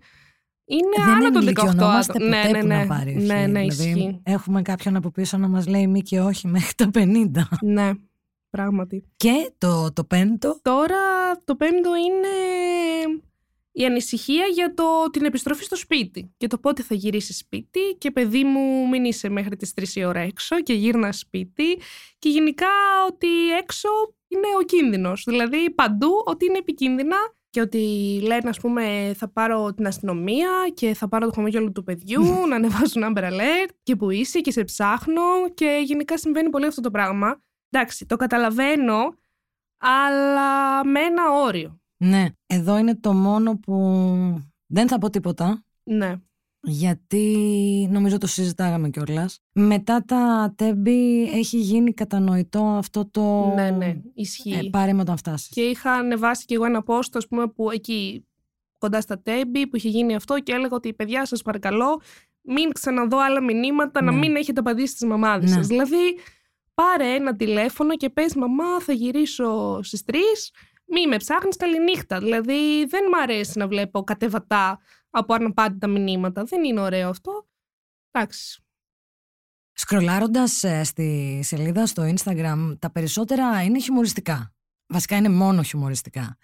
είναι 0.65 1.05
δεν 1.05 1.09
άνω 1.13 1.31
των 1.31 1.31
18 1.31 1.35
ενηλικιωνόμαστε 1.35 2.13
άτομα. 2.15 2.29
ποτέ 2.31 2.47
Ναι, 2.47 2.51
ναι, 2.51 2.59
που 2.59 2.67
ναι. 2.67 2.77
να 2.77 2.85
πάρει 2.87 3.11
ευχή. 3.11 3.25
ναι, 3.25 3.47
ναι, 3.47 3.59
δηλαδή, 3.59 3.89
ισχύει. 3.89 4.21
έχουμε 4.23 4.61
κάποιον 4.61 4.95
από 4.95 5.11
πίσω 5.11 5.37
να 5.37 5.47
μας 5.47 5.67
λέει 5.67 5.87
μη 5.87 6.01
και 6.01 6.21
όχι 6.21 6.47
μέχρι 6.47 6.73
τα 6.75 6.89
50. 6.93 7.31
Ναι, 7.61 7.91
πράγματι. 8.49 9.05
Και 9.15 9.51
το, 9.57 9.93
το 9.93 10.03
πέμπτο, 10.03 10.59
Τώρα 10.61 10.97
το 11.43 11.55
πέμπτο 11.55 11.95
είναι 11.95 12.27
η 13.71 13.85
ανησυχία 13.85 14.45
για 14.45 14.73
το, 14.73 15.09
την 15.11 15.25
επιστροφή 15.25 15.63
στο 15.63 15.75
σπίτι 15.75 16.33
και 16.37 16.47
το 16.47 16.57
πότε 16.57 16.83
θα 16.83 16.95
γυρίσει 16.95 17.33
σπίτι 17.33 17.79
και 17.97 18.11
παιδί 18.11 18.43
μου 18.43 18.87
μην 18.87 19.05
είσαι 19.05 19.29
μέχρι 19.29 19.55
τις 19.55 19.73
3 19.75 19.87
η 19.93 20.05
ώρα 20.05 20.19
έξω 20.19 20.61
και 20.61 20.73
γύρνα 20.73 21.11
σπίτι 21.11 21.79
και 22.19 22.29
γενικά 22.29 22.67
ότι 23.07 23.51
έξω 23.61 23.89
είναι 24.27 24.47
ο 24.59 24.63
κίνδυνος, 24.63 25.23
δηλαδή 25.27 25.71
παντού 25.71 26.23
ότι 26.25 26.45
είναι 26.45 26.57
επικίνδυνα 26.57 27.17
και 27.49 27.61
ότι 27.61 27.77
λένε 28.23 28.49
ας 28.49 28.59
πούμε 28.59 29.13
θα 29.17 29.29
πάρω 29.29 29.73
την 29.73 29.87
αστυνομία 29.87 30.49
και 30.73 30.93
θα 30.93 31.07
πάρω 31.07 31.25
το 31.25 31.31
χαμόγελο 31.35 31.71
του 31.71 31.83
παιδιού 31.83 32.47
να 32.47 32.55
ανεβάσουν 32.55 33.03
Amber 33.05 33.23
Alert 33.23 33.69
και 33.83 33.95
που 33.95 34.09
είσαι 34.09 34.39
και 34.39 34.51
σε 34.51 34.63
ψάχνω 34.63 35.49
και 35.53 35.81
γενικά 35.83 36.17
συμβαίνει 36.17 36.49
πολύ 36.49 36.65
αυτό 36.65 36.81
το 36.81 36.91
πράγμα. 36.91 37.41
Εντάξει, 37.69 38.05
το 38.05 38.15
καταλαβαίνω, 38.15 39.15
αλλά 39.77 40.85
με 40.85 40.99
ένα 40.99 41.31
όριο. 41.31 41.80
Ναι, 42.03 42.25
εδώ 42.47 42.77
είναι 42.77 42.95
το 42.95 43.13
μόνο 43.13 43.57
που 43.57 43.73
δεν 44.67 44.87
θα 44.87 44.97
πω 44.97 45.09
τίποτα. 45.09 45.63
Ναι. 45.83 46.15
Γιατί 46.63 47.27
νομίζω 47.91 48.17
το 48.17 48.27
συζητάγαμε 48.27 48.89
κιόλας. 48.89 49.39
Μετά 49.51 50.03
τα 50.05 50.53
τέμπη 50.55 51.23
έχει 51.23 51.57
γίνει 51.57 51.93
κατανοητό 51.93 52.63
αυτό 52.63 53.05
το. 53.11 53.53
Ναι, 53.55 53.69
ναι, 53.69 53.95
ισχύει. 54.13 54.53
Ε, 54.65 54.69
πάρε 54.69 54.93
με 54.93 55.01
όταν 55.01 55.17
φτάσεις. 55.17 55.47
Και 55.49 55.61
είχα 55.61 55.91
ανεβάσει 55.91 56.45
κι 56.45 56.53
εγώ 56.53 56.65
ένα 56.65 56.83
post, 56.85 57.09
ας 57.13 57.27
πούμε, 57.27 57.47
που 57.47 57.71
εκεί 57.71 58.25
κοντά 58.77 59.01
στα 59.01 59.21
τέμπη 59.21 59.67
που 59.67 59.75
είχε 59.75 59.89
γίνει 59.89 60.15
αυτό 60.15 60.39
και 60.39 60.51
έλεγα 60.51 60.75
ότι 60.75 60.93
παιδιά 60.93 61.25
σας 61.25 61.41
παρακαλώ 61.41 62.01
μην 62.41 62.71
ξαναδώ 62.71 63.17
άλλα 63.19 63.41
μηνύματα, 63.43 64.03
να 64.03 64.11
Ναι. 64.11 64.17
μην 64.17 64.35
έχετε 64.35 64.59
απαντήσει 64.59 64.93
στις 64.93 65.07
μαμάδες 65.07 65.49
Ναι. 65.49 65.55
σας. 65.55 65.67
Δηλαδή 65.67 66.17
πάρε 66.73 67.13
ένα 67.13 67.35
τηλέφωνο 67.35 67.95
και 67.95 68.09
πες 68.09 68.35
μαμά 68.35 68.79
θα 68.81 68.93
γυρίσω 68.93 69.79
στις 69.83 70.03
3, 70.03 70.15
μη 70.91 71.07
με 71.07 71.17
ψάχνεις 71.17 71.55
καληνύχτα. 71.55 72.19
Δηλαδή 72.19 72.85
δεν 72.85 73.03
μ' 73.07 73.15
αρέσει 73.21 73.57
να 73.57 73.67
βλέπω 73.67 74.03
κατεβατά 74.03 74.79
από 75.09 75.33
αναπάντητα 75.33 75.87
μηνύματα. 75.87 76.43
Δεν 76.43 76.63
είναι 76.63 76.79
ωραίο 76.79 77.09
αυτό. 77.09 77.47
Εντάξει. 78.11 78.63
Σκρολάροντας 79.71 80.63
στη 80.83 81.39
σελίδα 81.43 81.85
στο 81.85 82.13
Instagram, 82.15 82.75
τα 82.79 82.91
περισσότερα 82.91 83.63
είναι 83.63 83.79
χιουμοριστικά. 83.79 84.53
Βασικά 84.87 85.15
είναι 85.15 85.29
μόνο 85.29 85.63
χιουμοριστικά. 85.63 86.37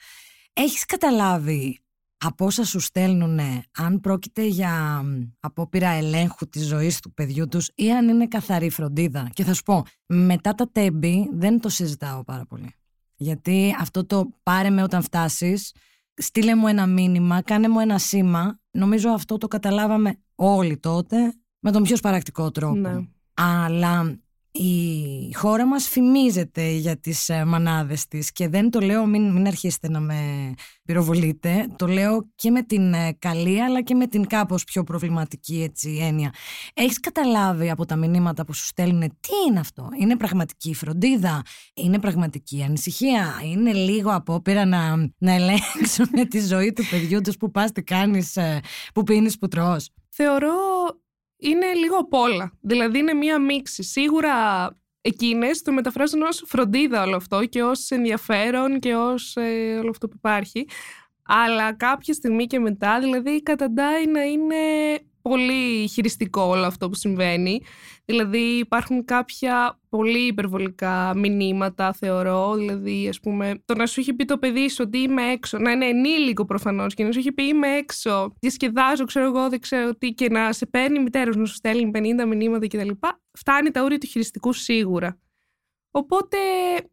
Έχεις 0.53 0.85
καταλάβει 0.85 1.79
από 2.17 2.45
όσα 2.45 2.63
σου 2.63 2.79
στέλνουν 2.79 3.39
αν 3.77 3.99
πρόκειται 3.99 4.45
για 4.45 5.01
μ, 5.03 5.21
απόπειρα 5.39 5.89
ελέγχου 5.89 6.49
της 6.49 6.67
ζωής 6.67 6.99
του 6.99 7.13
παιδιού 7.13 7.47
τους 7.47 7.71
ή 7.75 7.91
αν 7.91 8.07
είναι 8.09 8.27
καθαρή 8.27 8.69
φροντίδα; 8.69 9.29
Και 9.33 9.43
θα 9.43 9.53
σου 9.53 9.63
πω, 9.63 9.85
μετά 10.05 10.55
τα 10.55 10.69
τέμπη 10.71 11.29
δεν 11.31 11.59
το 11.59 11.69
συζητάω 11.69 12.23
πάρα 12.23 12.45
πολύ. 12.45 12.75
Γιατί 13.17 13.75
αυτό 13.79 14.05
το 14.05 14.29
πάρε 14.43 14.69
με 14.69 14.83
όταν 14.83 15.01
φτάσεις, 15.01 15.73
στείλε 16.13 16.55
μου 16.55 16.67
ένα 16.67 16.85
μήνυμα, 16.85 17.41
κάνε 17.41 17.67
μου 17.67 17.79
ένα 17.79 17.97
σήμα. 17.97 18.59
Νομίζω 18.71 19.09
αυτό 19.09 19.37
το 19.37 19.47
καταλάβαμε 19.47 20.19
όλοι 20.35 20.77
τότε 20.77 21.33
με 21.59 21.71
τον 21.71 21.83
πιο 21.83 21.95
σπαρακτικό 21.95 22.51
τρόπο. 22.51 22.75
Ναι. 22.75 23.07
Αλλά 23.33 24.19
η 24.57 25.33
χώρα 25.33 25.65
μας 25.65 25.87
φημίζεται 25.87 26.69
για 26.69 26.97
τις 26.97 27.29
ε, 27.29 27.45
μανάδες 27.45 28.07
της 28.07 28.31
και 28.31 28.47
δεν 28.47 28.69
το 28.69 28.79
λέω, 28.79 29.05
μην, 29.05 29.31
μην 29.31 29.47
αρχίσετε 29.47 29.89
να 29.89 29.99
με 29.99 30.53
πυροβολείτε, 30.85 31.67
το 31.75 31.87
λέω 31.87 32.31
και 32.35 32.51
με 32.51 32.61
την 32.61 32.93
ε, 32.93 33.15
καλή 33.19 33.63
αλλά 33.63 33.81
και 33.81 33.95
με 33.95 34.07
την 34.07 34.27
κάπως 34.27 34.63
πιο 34.63 34.83
προβληματική 34.83 35.61
έτσι, 35.63 35.99
έννοια. 36.01 36.33
Έχεις 36.73 36.99
καταλάβει 36.99 37.69
από 37.69 37.85
τα 37.85 37.95
μηνύματα 37.95 38.45
που 38.45 38.53
σου 38.53 38.65
στέλνουν 38.65 38.99
τι 38.99 39.29
είναι 39.49 39.59
αυτό, 39.59 39.89
είναι 39.99 40.17
πραγματική 40.17 40.73
φροντίδα, 40.73 41.41
είναι 41.73 41.99
πραγματική 41.99 42.63
ανησυχία, 42.63 43.41
είναι 43.43 43.73
λίγο 43.73 44.13
απόπειρα 44.13 44.65
να, 44.65 44.95
να 45.17 45.33
ελέγξουν 45.33 46.27
τη 46.29 46.39
ζωή 46.39 46.73
του 46.73 46.83
παιδιού 46.89 47.21
τους 47.21 47.37
που 47.37 47.51
πας, 47.51 47.71
τι 47.71 47.83
κάνεις, 47.83 48.35
ε, 48.35 48.59
που 48.93 49.03
πίνεις, 49.03 49.37
που 49.37 49.47
τρως; 49.47 49.89
Θεωρώ 50.09 50.51
είναι 51.37 51.73
λίγο 51.73 51.97
απ' 51.97 52.13
όλα. 52.13 52.51
Δηλαδή 52.61 52.97
είναι 52.99 53.13
μία 53.13 53.39
μίξη. 53.39 53.83
Σίγουρα 53.83 54.67
εκείνες 55.01 55.61
το 55.61 55.71
μεταφράζουν 55.71 56.21
ως 56.21 56.43
φροντίδα 56.45 57.03
όλο 57.03 57.15
αυτό 57.15 57.45
και 57.45 57.63
ως 57.63 57.91
ενδιαφέρον 57.91 58.79
και 58.79 58.95
ως 58.95 59.35
ε, 59.35 59.77
όλο 59.79 59.89
αυτό 59.89 60.07
που 60.07 60.15
υπάρχει. 60.17 60.67
Αλλά 61.23 61.73
κάποια 61.73 62.13
στιγμή 62.13 62.45
και 62.45 62.59
μετά, 62.59 62.99
δηλαδή, 62.99 63.43
καταντάει 63.43 64.05
να 64.05 64.21
είναι 64.21 64.55
πολύ 65.27 65.87
χειριστικό 65.87 66.41
όλο 66.41 66.65
αυτό 66.65 66.89
που 66.89 66.95
συμβαίνει. 66.95 67.61
Δηλαδή 68.05 68.37
υπάρχουν 68.37 69.05
κάποια 69.05 69.79
πολύ 69.89 70.27
υπερβολικά 70.27 71.13
μηνύματα, 71.15 71.93
θεωρώ. 71.93 72.55
Δηλαδή, 72.55 73.07
ας 73.07 73.19
πούμε, 73.19 73.61
το 73.65 73.75
να 73.75 73.85
σου 73.85 73.99
έχει 73.99 74.13
πει 74.13 74.25
το 74.25 74.37
παιδί 74.37 74.69
σου 74.69 74.83
ότι 74.87 74.97
είμαι 74.97 75.31
έξω, 75.31 75.57
να 75.57 75.71
είναι 75.71 75.85
ενήλικο 75.85 76.45
προφανώς 76.45 76.93
και 76.93 77.03
να 77.03 77.11
σου 77.11 77.19
έχει 77.19 77.31
πει 77.31 77.43
είμαι 77.43 77.67
έξω, 77.67 78.33
διασκεδάζω, 78.39 79.05
ξέρω 79.05 79.25
εγώ, 79.25 79.49
δεν 79.49 79.59
ξέρω 79.59 79.95
τι, 79.95 80.13
και 80.13 80.29
να 80.29 80.51
σε 80.51 80.65
παίρνει 80.65 80.99
μητέρας 80.99 81.35
να 81.35 81.45
σου 81.45 81.53
στέλνει 81.53 81.91
50 81.93 81.99
μηνύματα 82.27 82.67
κτλ. 82.67 82.89
Φτάνει 83.31 83.71
τα 83.71 83.83
όρια 83.83 83.97
του 83.97 84.07
χειριστικού 84.07 84.53
σίγουρα. 84.53 85.19
Οπότε 85.91 86.37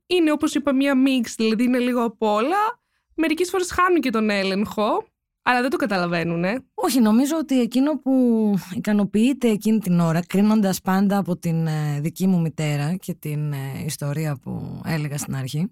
είναι 0.07 0.33
όπως 0.33 0.55
είπα 0.55 0.75
μία 0.75 0.95
μίξ, 0.95 1.35
δηλαδή 1.35 1.65
είναι 1.65 1.79
λίγο 1.79 2.05
απ' 2.05 2.23
όλα. 2.23 2.83
Μερικές 3.15 3.51
φορές 3.51 3.71
χάνουν 3.73 4.01
και 4.01 4.11
τον 4.11 4.31
έλεγχο 4.31 5.05
αλλά 5.47 5.61
δεν 5.61 5.71
το 5.71 5.77
καταλαβαίνουν, 5.77 6.45
ε. 6.45 6.65
Όχι, 6.75 7.01
νομίζω 7.01 7.37
ότι 7.37 7.61
εκείνο 7.61 7.99
που 7.99 8.55
ικανοποιείται 8.75 9.49
εκείνη 9.49 9.79
την 9.79 10.01
ώρα, 10.01 10.27
κρίνοντας 10.27 10.81
πάντα 10.81 11.19
από 11.19 11.37
την 11.37 11.67
ε, 11.67 12.01
δική 12.01 12.27
μου 12.27 12.41
μητέρα 12.41 12.95
και 12.95 13.15
την 13.15 13.53
ε, 13.53 13.85
ιστορία 13.85 14.37
που 14.43 14.81
έλεγα 14.85 15.19
στην 15.19 15.37
αρχή, 15.37 15.71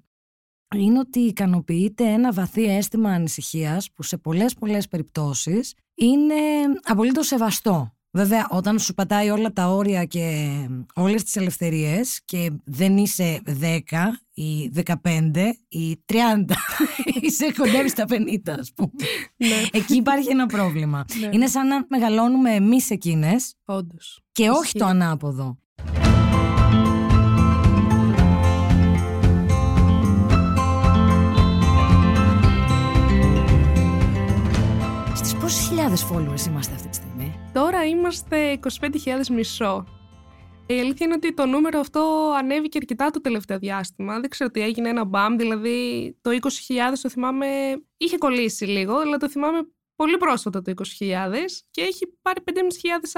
είναι 0.75 0.99
ότι 0.99 1.19
ικανοποιείται 1.19 2.05
ένα 2.05 2.33
βαθύ 2.33 2.65
αίσθημα 2.65 3.11
ανησυχίας 3.11 3.91
που 3.95 4.03
σε 4.03 4.17
πολλές 4.17 4.55
πολλές 4.55 4.89
περιπτώσεις 4.89 5.75
είναι 5.95 6.35
απολύτως 6.83 7.27
σεβαστό. 7.27 7.93
Βέβαια, 8.15 8.47
όταν 8.51 8.79
σου 8.79 8.95
πατάει 8.95 9.31
όλα 9.31 9.53
τα 9.53 9.69
όρια 9.69 10.05
και 10.05 10.53
όλες 10.95 11.23
τις 11.23 11.37
ελευθερίες 11.37 12.21
και 12.25 12.51
δεν 12.65 12.97
είσαι 12.97 13.41
10 13.61 13.79
ή 14.35 14.73
15 14.85 14.95
ή 15.69 16.03
30, 16.13 16.45
είσαι 17.21 17.53
κοντεύει 17.59 17.89
στα 17.89 18.05
50 18.09 18.51
ας 18.59 18.73
πούμε. 18.75 18.91
Ναι. 19.37 19.63
Εκεί 19.73 19.97
υπάρχει 19.97 20.31
ένα 20.31 20.47
πρόβλημα. 20.47 21.05
Ναι. 21.21 21.29
Είναι 21.33 21.47
σαν 21.47 21.67
να 21.67 21.85
μεγαλώνουμε 21.89 22.51
εμείς 22.51 22.91
εκείνες 22.91 23.55
Όντως. 23.65 24.21
και 24.33 24.49
όχι 24.51 24.61
Ισχύει. 24.63 24.79
το 24.79 24.85
ανάποδο. 24.85 25.59
Στις 35.15 35.35
πόσες 35.35 35.67
χιλιάδες 35.67 36.05
followers 36.05 36.47
είμαστε 36.47 36.75
αυτή 36.75 36.89
τη 36.89 36.95
στιγμή; 36.95 37.35
Τώρα 37.53 37.85
είμαστε 37.85 38.59
25.000 38.81 39.29
μισό. 39.35 39.85
Η 40.75 40.81
αλήθεια 40.81 41.07
είναι 41.07 41.15
ότι 41.15 41.35
το 41.35 41.47
νούμερο 41.47 41.81
αυτό 41.81 42.33
ανέβηκε 42.39 42.79
αρκετά 42.79 43.11
το 43.11 43.21
τελευταίο 43.21 43.59
διάστημα. 43.59 44.21
Δεν 44.21 44.31
ξέρω 44.31 44.51
τι 44.51 44.61
έγινε 44.61 44.89
ένα 44.89 45.05
μπαμ, 45.05 45.37
δηλαδή 45.37 46.17
το 46.21 46.31
20.000 46.31 46.49
το 47.03 47.09
θυμάμαι, 47.09 47.47
είχε 47.97 48.19
κολλήσει 48.19 48.65
λίγο, 48.65 48.97
αλλά 48.97 49.17
το 49.17 49.29
θυμάμαι 49.29 49.59
πολύ 49.97 50.17
πρόσφατα 50.17 50.63
το 50.63 50.73
20.000 50.77 50.85
και 51.71 51.83
έχει 51.83 52.07
πάρει 52.23 52.41
5.500 52.47 52.53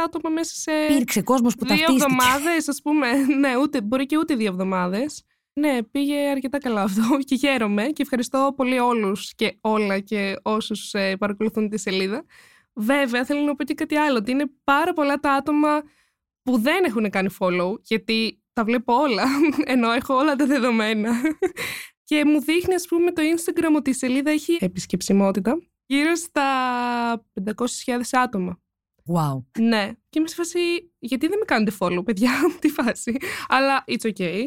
άτομα 0.04 0.30
μέσα 0.30 0.54
σε 0.54 0.72
Υπήρξε 0.92 1.22
κόσμος 1.22 1.54
που 1.54 1.66
δύο 1.66 1.76
ταυτίστηκε. 1.76 2.12
εβδομάδες, 2.12 2.68
ας 2.68 2.82
πούμε. 2.82 3.08
Ναι, 3.40 3.56
ούτε, 3.56 3.80
μπορεί 3.80 4.06
και 4.06 4.18
ούτε 4.18 4.34
δύο 4.34 4.48
εβδομάδες. 4.48 5.22
Ναι, 5.60 5.82
πήγε 5.82 6.28
αρκετά 6.28 6.58
καλά 6.58 6.82
αυτό 6.82 7.02
και 7.26 7.36
χαίρομαι 7.36 7.84
και 7.84 8.02
ευχαριστώ 8.02 8.52
πολύ 8.56 8.78
όλους 8.78 9.34
και 9.34 9.58
όλα 9.60 9.98
και 9.98 10.36
όσους 10.42 10.94
ε, 10.94 11.16
παρακολουθούν 11.16 11.68
τη 11.68 11.78
σελίδα. 11.78 12.24
Βέβαια, 12.74 13.24
θέλω 13.24 13.40
να 13.40 13.54
πω 13.54 13.64
και 13.64 13.74
κάτι 13.74 13.96
άλλο, 13.96 14.16
ότι 14.18 14.30
είναι 14.30 14.44
πάρα 14.64 14.92
πολλά 14.92 15.20
τα 15.20 15.32
άτομα 15.32 15.82
που 16.44 16.58
δεν 16.58 16.84
έχουν 16.84 17.10
κάνει 17.10 17.28
follow, 17.38 17.74
γιατί 17.82 18.42
τα 18.52 18.64
βλέπω 18.64 18.94
όλα, 18.94 19.24
ενώ 19.74 19.90
έχω 19.90 20.14
όλα 20.14 20.36
τα 20.36 20.46
δεδομένα. 20.46 21.12
Και 22.08 22.24
μου 22.24 22.40
δείχνει, 22.40 22.74
ας 22.74 22.86
πούμε, 22.86 23.12
το 23.12 23.22
Instagram 23.22 23.76
ότι 23.76 23.90
η 23.90 23.94
σελίδα 23.94 24.30
έχει 24.30 24.56
επισκεψιμότητα 24.60 25.58
γύρω 25.86 26.14
στα 26.14 26.44
500.000 27.44 28.00
άτομα. 28.12 28.58
Wow. 29.12 29.44
Ναι. 29.58 29.92
Και 30.08 30.18
είμαι 30.18 30.28
σε 30.28 30.34
φάση, 30.34 30.58
γιατί 30.98 31.26
δεν 31.26 31.38
με 31.38 31.44
κάνετε 31.44 31.76
follow, 31.80 32.04
παιδιά, 32.04 32.32
τι 32.60 32.68
φάση. 32.68 33.16
Αλλά 33.48 33.84
it's 33.86 34.12
okay. 34.12 34.42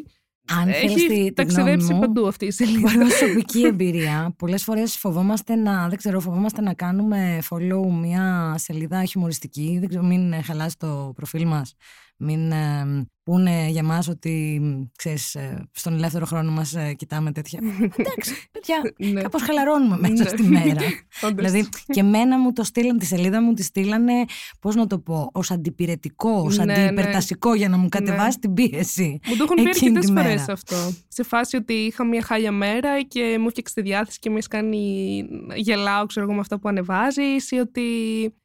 Αν 0.49 0.73
θέλεις 0.73 0.93
τη, 0.93 1.13
Έχει 1.13 1.23
τη 1.23 1.33
ταξιδέψει 1.33 1.85
γνώμη 1.85 1.93
μου, 1.93 1.99
παντού 1.99 2.27
αυτή 2.27 2.45
η 2.45 2.51
σελίδα. 2.51 2.91
προσωπική 2.97 3.61
εμπειρία. 3.65 4.33
Πολλές 4.37 4.63
φορές 4.63 4.97
φοβόμαστε 4.97 5.55
να, 5.55 5.87
δεν 5.87 5.97
ξέρω, 5.97 6.19
φοβόμαστε 6.19 6.61
να 6.61 6.73
κάνουμε 6.73 7.39
follow 7.49 7.91
μια 8.01 8.55
σελίδα 8.57 9.05
χιουμοριστική. 9.05 9.77
Δεν 9.79 9.89
ξέρω, 9.89 10.03
μην 10.03 10.33
ε, 10.33 10.41
χαλάσει 10.41 10.77
το 10.77 11.11
προφίλ 11.15 11.47
μας. 11.47 11.75
Μην 12.17 12.51
ε, 12.51 13.07
πούνε 13.27 13.67
για 13.69 13.83
μας 13.83 14.07
ότι, 14.07 14.61
ξέρεις, 14.95 15.35
ε, 15.35 15.67
στον 15.71 15.93
ελεύθερο 15.93 16.25
χρόνο 16.25 16.51
μας 16.51 16.75
ε, 16.75 16.93
κοιτάμε 16.93 17.31
τέτοια. 17.31 17.59
Εντάξει, 17.97 18.33
παιδιά, 18.51 18.93
Ναι. 19.11 19.21
κάπως 19.21 19.41
χαλαρώνουμε 19.41 19.97
μέσα 19.99 20.13
Ναι. 20.23 20.29
στη 20.29 20.43
μέρα. 20.43 20.81
Όντως. 21.27 21.51
δηλαδή, 21.51 21.69
και 21.87 21.99
εμένα 21.99 22.39
μου 22.39 22.53
το 22.53 22.63
στείλαν, 22.63 22.97
τη 22.97 23.05
σελίδα 23.05 23.41
μου 23.41 23.53
τη 23.53 23.63
στείλανε, 23.63 24.13
πώς 24.61 24.75
να 24.75 24.87
το 24.87 24.99
πω, 24.99 25.29
ως 25.33 25.51
αντιπυρετικό, 25.51 26.29
ως 26.45 26.57
Ναι, 26.57 26.65
ναι. 26.65 26.73
αντιυπερτασικό 26.73 27.53
για 27.53 27.69
να 27.69 27.77
μου 27.77 27.89
κατεβάσει 27.89 28.39
την 28.39 28.53
πίεση. 28.53 29.19
Μου 29.27 29.35
το 29.35 29.43
έχουν 29.43 29.55
πει 29.55 29.61
εκείνη 29.69 29.97
αρκετές 29.97 30.05
τη 30.05 30.11
φορές 30.21 30.39
μέρα. 30.39 30.53
αυτό. 30.53 30.75
Σε 31.07 31.23
φάση 31.23 31.55
ότι 31.55 31.73
είχα 31.73 32.05
μια 32.05 32.21
χάλια 32.21 32.51
μέρα 32.51 33.01
και 33.01 33.37
μου 33.39 33.45
έφτιαξε 33.47 33.73
τη 33.73 33.81
διάθεση 33.81 34.19
και 34.19 34.29
με 34.29 34.37
έχει 34.37 34.47
κάνει 34.47 35.23
γελάω, 35.55 36.05
ξέρω 36.05 36.25
εγώ, 36.25 36.33
με 36.35 36.39
αυτά 36.39 36.59
που 36.59 36.69
ανεβάζεις, 36.69 37.51
ή 37.51 37.55
ότι 37.55 37.81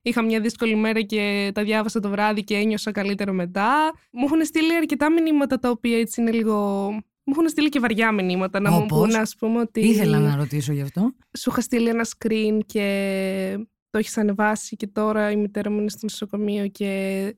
είχα 0.03 0.23
μια 0.25 0.41
δύσκολη 0.41 0.77
μέρα 0.77 1.01
και 1.03 1.51
τα 1.55 1.63
διάβασα 1.63 2.01
το 2.01 2.09
βράδυ 2.09 2.45
και 2.45 2.55
ένιωσα 2.55 2.93
καλύτερο 2.93 3.33
μετά. 3.33 3.71
Μου 4.11 4.25
έχουν 4.25 4.45
στείλει 4.45 4.72
αρκετά 4.77 5.13
μηνύματα 5.13 5.59
τα 5.59 5.71
οποία 5.71 5.99
έτσι 5.99 6.21
είναι 6.21 6.31
λίγο. 6.31 6.89
Μου 7.25 7.33
έχουν 7.33 7.49
στείλει 7.49 7.69
και 7.69 7.81
βαριά 7.81 8.13
μηνύματα 8.13 8.61
να 8.61 8.71
μου 8.71 8.81
Όπως; 8.83 8.99
πούνε, 8.99 9.19
ας 9.19 9.35
πούμε, 9.39 9.61
ότι. 9.61 9.81
Ήθελα 9.81 10.19
να 10.19 10.37
ρωτήσω 10.37 10.73
γι' 10.73 10.81
αυτό. 10.81 11.15
Σου 11.39 11.51
είχα 11.51 11.61
στείλει 11.61 11.89
ένα 11.89 12.07
screen 12.19 12.59
και 12.67 13.67
το 13.91 13.99
έχεις 13.99 14.19
ανεβάσει 14.19 14.77
και 14.77 14.87
τώρα 14.87 15.31
η 15.31 15.37
μητέρα 15.37 15.71
μου 15.71 15.81
είναι 15.81 15.91
στο 15.91 15.99
νοσοκομείο 16.03 16.69
και 16.69 17.37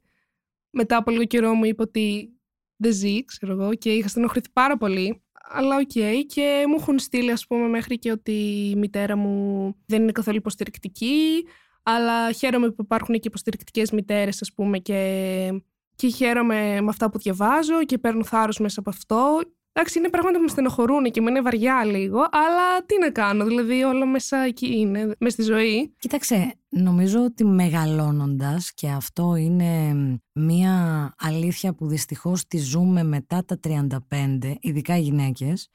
μετά 0.71 0.97
από 0.97 1.11
λίγο 1.11 1.25
καιρό 1.25 1.55
μου 1.55 1.65
είπε 1.65 1.83
ότι 1.83 2.29
δεν 2.77 2.93
ζει, 2.93 3.25
ξέρω 3.25 3.53
εγώ, 3.53 3.75
και 3.75 3.91
είχα 3.93 4.09
στενοχωρηθεί 4.09 4.49
πάρα 4.53 4.77
πολύ. 4.77 5.23
Αλλά 5.51 5.77
οκ, 5.77 5.93
και 6.27 6.65
μου 6.69 6.77
έχουν 6.79 6.99
στείλει, 6.99 7.31
ας 7.31 7.47
πούμε, 7.47 7.69
μέχρι 7.69 7.99
και 7.99 8.11
ότι 8.11 8.33
η 8.71 8.77
μητέρα 8.77 9.17
μου 9.17 9.75
δεν 9.87 10.03
είναι 10.03 10.13
καθόλου 10.13 10.37
υποστηρικτική, 10.37 11.45
αλλά 11.83 12.33
χαίρομαι 12.33 12.71
που 12.71 12.83
υπάρχουν 12.83 13.15
και 13.15 13.29
υποστηρικτικές 13.29 13.91
μητέρες, 13.91 14.41
ας 14.41 14.53
πούμε, 14.53 14.79
και, 14.79 15.51
και 15.97 16.09
χαίρομαι 16.09 16.81
με 16.81 16.89
αυτά 16.89 17.11
που 17.11 17.19
διαβάζω 17.19 17.85
και 17.85 17.99
παίρνω 17.99 18.25
θάρρος 18.25 18.59
μέσα 18.59 18.81
από 18.81 18.91
αυτό. 18.91 19.41
Εντάξει, 19.77 19.99
είναι 19.99 20.09
πράγματα 20.09 20.37
που 20.37 20.43
με 20.43 20.49
στενοχωρούν 20.49 21.11
και 21.11 21.21
μου 21.21 21.29
είναι 21.29 21.41
βαριά 21.41 21.85
λίγο, 21.85 22.19
αλλά 22.19 22.85
τι 22.87 22.99
να 22.99 23.11
κάνω, 23.11 23.45
δηλαδή 23.45 23.83
όλα 23.83 24.07
μέσα 24.07 24.37
εκεί 24.37 24.79
είναι, 24.79 25.05
μέσα 25.19 25.43
στη 25.43 25.43
ζωή. 25.43 25.95
Κοίταξε, 25.99 26.55
νομίζω 26.69 27.25
ότι 27.25 27.45
μεγαλώνοντας 27.45 28.73
και 28.75 28.89
αυτό 28.89 29.35
είναι 29.37 29.95
μία 30.33 31.15
αλήθεια 31.19 31.75
που 31.75 31.87
δυστυχώς 31.87 32.47
τη 32.47 32.59
ζούμε 32.59 33.03
μετά 33.03 33.45
τα 33.45 33.59
35, 33.69 34.55
ειδικά 34.61 34.97
οι 34.97 35.01
γυναίκες, 35.01 35.69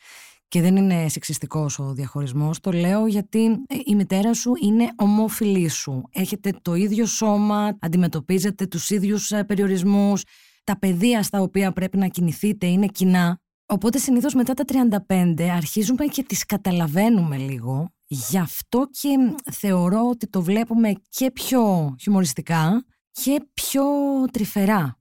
και 0.49 0.61
δεν 0.61 0.75
είναι 0.75 1.09
σεξιστικός 1.09 1.79
ο 1.79 1.93
διαχωρισμός, 1.93 2.59
το 2.59 2.71
λέω 2.71 3.07
γιατί 3.07 3.45
ε, 3.45 3.75
η 3.85 3.95
μητέρα 3.95 4.33
σου 4.33 4.51
είναι 4.61 4.89
ομόφιλή 4.95 5.67
σου. 5.67 6.01
Έχετε 6.11 6.53
το 6.61 6.75
ίδιο 6.75 7.05
σώμα, 7.05 7.77
αντιμετωπίζετε 7.79 8.65
τους 8.65 8.89
ίδιους 8.89 9.31
ε, 9.31 9.43
περιορισμούς, 9.43 10.23
τα 10.63 10.79
πεδία 10.79 11.23
στα 11.23 11.41
οποία 11.41 11.71
πρέπει 11.71 11.97
να 11.97 12.07
κινηθείτε 12.07 12.65
είναι 12.65 12.87
κοινά. 12.87 13.39
Οπότε 13.65 13.97
συνήθως 13.97 14.33
μετά 14.33 14.53
τα 14.53 14.63
35 15.07 15.41
αρχίζουμε 15.43 16.05
και 16.05 16.23
τις 16.23 16.45
καταλαβαίνουμε 16.45 17.37
λίγο. 17.37 17.89
Γι' 18.07 18.37
αυτό 18.37 18.87
και 18.91 19.09
θεωρώ 19.51 20.07
ότι 20.09 20.27
το 20.27 20.41
βλέπουμε 20.41 20.93
και 21.09 21.31
πιο 21.31 21.95
χιουμοριστικά 21.99 22.85
και 23.11 23.47
πιο 23.53 23.83
τρυφερά. 24.31 24.98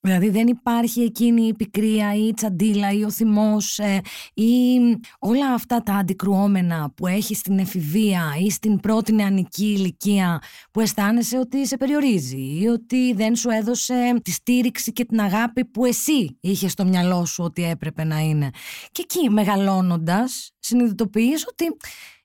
Δηλαδή 0.00 0.28
δεν 0.28 0.46
υπάρχει 0.46 1.00
εκείνη 1.00 1.46
η 1.46 1.54
πικρία 1.54 2.14
ή 2.14 2.26
η 2.26 2.34
τσαντίλα 2.34 2.92
ή 2.92 3.04
ο 3.04 3.10
θυμός 3.10 3.78
ε, 3.78 4.00
ή 4.34 4.78
όλα 5.18 5.52
αυτά 5.52 5.82
τα 5.82 5.94
αντικρουόμενα 5.94 6.92
που 6.96 7.06
έχει 7.06 7.34
στην 7.34 7.58
εφηβεία 7.58 8.22
ή 8.40 8.50
στην 8.50 8.80
πρώτη 8.80 9.12
νεανική 9.12 9.64
ηλικία 9.64 10.42
που 10.70 10.80
αισθάνεσαι 10.80 11.38
ότι 11.38 11.66
σε 11.66 11.76
περιορίζει 11.76 12.58
ή 12.60 12.66
ότι 12.66 13.12
δεν 13.12 13.36
σου 13.36 13.50
έδωσε 13.50 14.20
τη 14.22 14.30
στήριξη 14.30 14.92
και 14.92 15.04
την 15.04 15.20
αγάπη 15.20 15.64
που 15.64 15.84
εσύ 15.84 16.38
είχες 16.40 16.72
στο 16.72 16.84
μυαλό 16.84 17.24
σου 17.24 17.44
ότι 17.44 17.64
έπρεπε 17.64 18.04
να 18.04 18.18
είναι. 18.18 18.50
Και 18.92 19.02
εκεί 19.02 19.30
μεγαλώνοντας 19.30 20.52
συνειδητοποιείς 20.58 21.46
ότι 21.48 21.64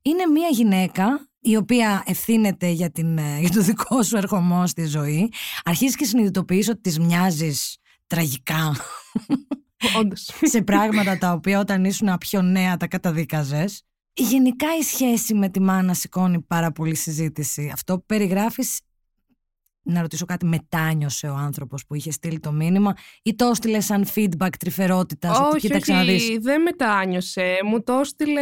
είναι 0.02 0.26
μια 0.26 0.48
γυναίκα 0.52 1.28
η 1.44 1.56
οποία 1.56 2.04
ευθύνεται 2.06 2.68
για, 2.68 2.92
την, 2.92 3.18
ε, 3.18 3.40
για 3.40 3.50
το 3.50 3.62
δικό 3.62 4.04
σου 4.04 4.18
ερχομό 4.18 4.68
στη 4.68 4.86
ζωή, 4.86 5.32
αρχίζεις 5.64 5.96
και 5.96 6.06
συνειδητοποιείς 6.06 6.70
ότι 6.70 6.82
τις 6.82 7.00
μοιάζεις 7.00 7.78
τραγικά. 8.08 8.76
Όντως. 10.00 10.30
σε 10.42 10.62
πράγματα 10.62 11.18
τα 11.18 11.32
οποία 11.32 11.60
όταν 11.60 11.86
ήσουν 11.86 12.18
πιο 12.18 12.42
νέα 12.42 12.78
τα 12.78 12.88
καταδίκαζες. 12.88 13.84
Γενικά 14.14 14.68
η 14.80 14.82
σχέση 14.82 15.34
με 15.34 15.50
τη 15.50 15.60
μάνα 15.60 15.94
σηκώνει 15.94 16.42
πάρα 16.42 16.72
πολύ 16.72 16.96
συζήτηση. 16.96 17.72
Αυτό 17.74 17.98
που 17.98 18.06
περιγράφεις 18.06 18.80
να 19.84 20.02
ρωτήσω 20.02 20.26
κάτι, 20.26 20.46
μετάνιωσε 20.46 21.28
ο 21.28 21.36
άνθρωπος 21.36 21.86
που 21.86 21.96
είχε 21.96 22.12
στείλει 22.12 22.40
το 22.40 22.52
μήνυμα 22.52 22.94
ή 23.24 23.36
το 23.36 23.46
έστειλε 23.46 23.80
σαν 23.80 24.06
feedback 24.16 24.50
τρυφερότητας. 24.60 25.40
Όχι, 25.40 25.60
κοίταξε 25.60 25.94
όχι, 25.94 26.38
δεν 26.38 26.62
μετάνιωσε. 26.62 27.58
Μου 27.66 27.84
το 27.84 27.94
έστειλε 27.94 28.42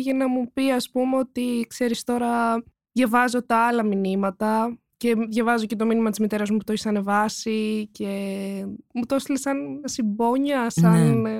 για 0.00 0.14
να 0.14 0.28
μου 0.28 0.52
πει, 0.52 0.70
ας 0.70 0.90
πούμε, 0.90 1.16
ότι 1.16 1.66
ξέρεις 1.68 2.04
τώρα, 2.04 2.62
διαβάζω 2.92 3.46
τα 3.46 3.66
άλλα 3.66 3.82
μηνύματα 3.84 4.78
και 4.96 5.14
διαβάζω 5.28 5.66
και 5.66 5.76
το 5.76 5.86
μήνυμα 5.86 6.10
της 6.10 6.18
μητέρας 6.18 6.50
μου 6.50 6.56
που 6.56 6.64
το 6.64 6.72
έχεις 6.72 6.86
ανεβάσει 6.86 7.88
και 7.92 8.06
μου 8.94 9.06
το 9.06 9.14
έστειλε 9.14 9.38
σαν 9.38 9.80
συμπόνια, 9.84 10.70
σαν... 10.70 11.20
Ναι. 11.20 11.30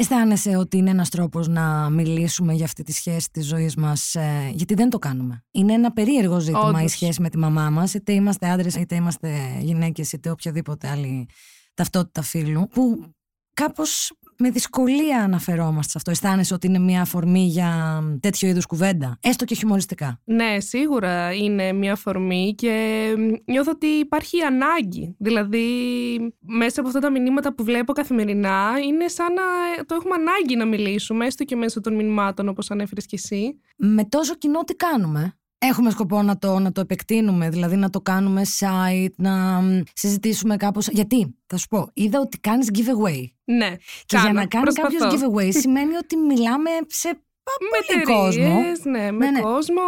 Αισθάνεσαι 0.00 0.56
ότι 0.56 0.76
είναι 0.76 0.90
ένας 0.90 1.08
τρόπος 1.08 1.48
να 1.48 1.90
μιλήσουμε 1.90 2.52
για 2.52 2.64
αυτή 2.64 2.82
τη 2.82 2.92
σχέση 2.92 3.30
της 3.30 3.46
ζωής 3.46 3.76
μας, 3.76 4.14
ε, 4.14 4.50
γιατί 4.54 4.74
δεν 4.74 4.90
το 4.90 4.98
κάνουμε. 4.98 5.44
Είναι 5.50 5.72
ένα 5.72 5.92
περίεργο 5.92 6.38
ζήτημα 6.38 6.60
Όντως. 6.60 6.82
η 6.82 6.88
σχέση 6.88 7.22
με 7.22 7.28
τη 7.28 7.38
μαμά 7.38 7.70
μας, 7.70 7.94
είτε 7.94 8.12
είμαστε 8.12 8.48
άντρες, 8.48 8.74
είτε 8.74 8.94
είμαστε 8.94 9.58
γυναίκες, 9.60 10.12
είτε 10.12 10.30
οποιαδήποτε 10.30 10.88
άλλη 10.88 11.28
ταυτότητα 11.74 12.22
φίλου, 12.22 12.68
που 12.70 13.14
κάπως 13.54 14.12
με 14.40 14.50
δυσκολία 14.50 15.22
αναφερόμαστε 15.22 15.90
σε 15.90 15.94
αυτό. 15.96 16.10
Αισθάνεσαι 16.10 16.54
ότι 16.54 16.66
είναι 16.66 16.78
μια 16.78 17.00
αφορμή 17.00 17.46
για 17.46 18.00
τέτοιο 18.20 18.48
είδους 18.48 18.66
κουβέντα, 18.66 19.18
έστω 19.20 19.44
και 19.44 19.54
χιουμοριστικά. 19.54 20.20
Ναι, 20.24 20.60
σίγουρα 20.60 21.32
είναι 21.32 21.72
μια 21.72 21.92
αφορμή 21.92 22.54
και 22.56 23.14
νιώθω 23.44 23.70
ότι 23.70 23.86
υπάρχει 23.86 24.40
ανάγκη. 24.40 25.14
Δηλαδή, 25.18 25.64
μέσα 26.40 26.80
από 26.80 26.88
αυτά 26.88 27.00
τα 27.00 27.10
μηνύματα 27.10 27.54
που 27.54 27.64
βλέπω 27.64 27.92
καθημερινά, 27.92 28.72
είναι 28.86 29.08
σαν 29.08 29.32
να 29.32 29.42
το 29.84 29.94
έχουμε 29.94 30.14
ανάγκη 30.14 30.56
να 30.56 30.64
μιλήσουμε, 30.64 31.26
έστω 31.26 31.44
και 31.44 31.56
μέσω 31.56 31.80
των 31.80 31.94
μηνυμάτων, 31.94 32.48
όπως 32.48 32.70
ανέφερες 32.70 33.06
κι 33.06 33.14
εσύ. 33.14 33.60
Με 33.76 34.04
τόσο 34.04 34.34
κοινό 34.34 34.60
τι 34.60 34.74
κάνουμε; 34.74 35.34
Έχουμε 35.62 35.90
σκοπό 35.90 36.22
να 36.22 36.38
το, 36.38 36.58
να 36.58 36.72
το 36.72 36.80
επεκτείνουμε, 36.80 37.50
δηλαδή 37.50 37.76
να 37.76 37.90
το 37.90 38.00
κάνουμε 38.00 38.42
site, 38.58 39.14
να 39.16 39.62
συζητήσουμε 39.92 40.56
κάπως. 40.56 40.88
Γιατί, 40.88 41.36
θα 41.46 41.56
σου 41.56 41.66
πω, 41.68 41.90
είδα 41.94 42.20
ότι 42.20 42.38
κάνεις 42.38 42.68
giveaway. 42.74 43.24
Ναι, 43.44 43.76
Και 44.06 44.16
κάνω, 44.16 44.24
για 44.24 44.32
να 44.32 44.46
κάνεις 44.46 44.74
κάποιος 44.74 45.02
giveaway 45.02 45.48
σημαίνει 45.62 45.96
ότι 45.96 46.16
μιλάμε 46.16 46.70
σε 46.86 47.22
με 47.60 48.02
πολύ 48.04 48.18
κόσμο. 48.18 48.60
Ναι, 48.90 49.00
με 49.00 49.10
ναι, 49.10 49.30
ναι. 49.30 49.40
κόσμο. 49.40 49.82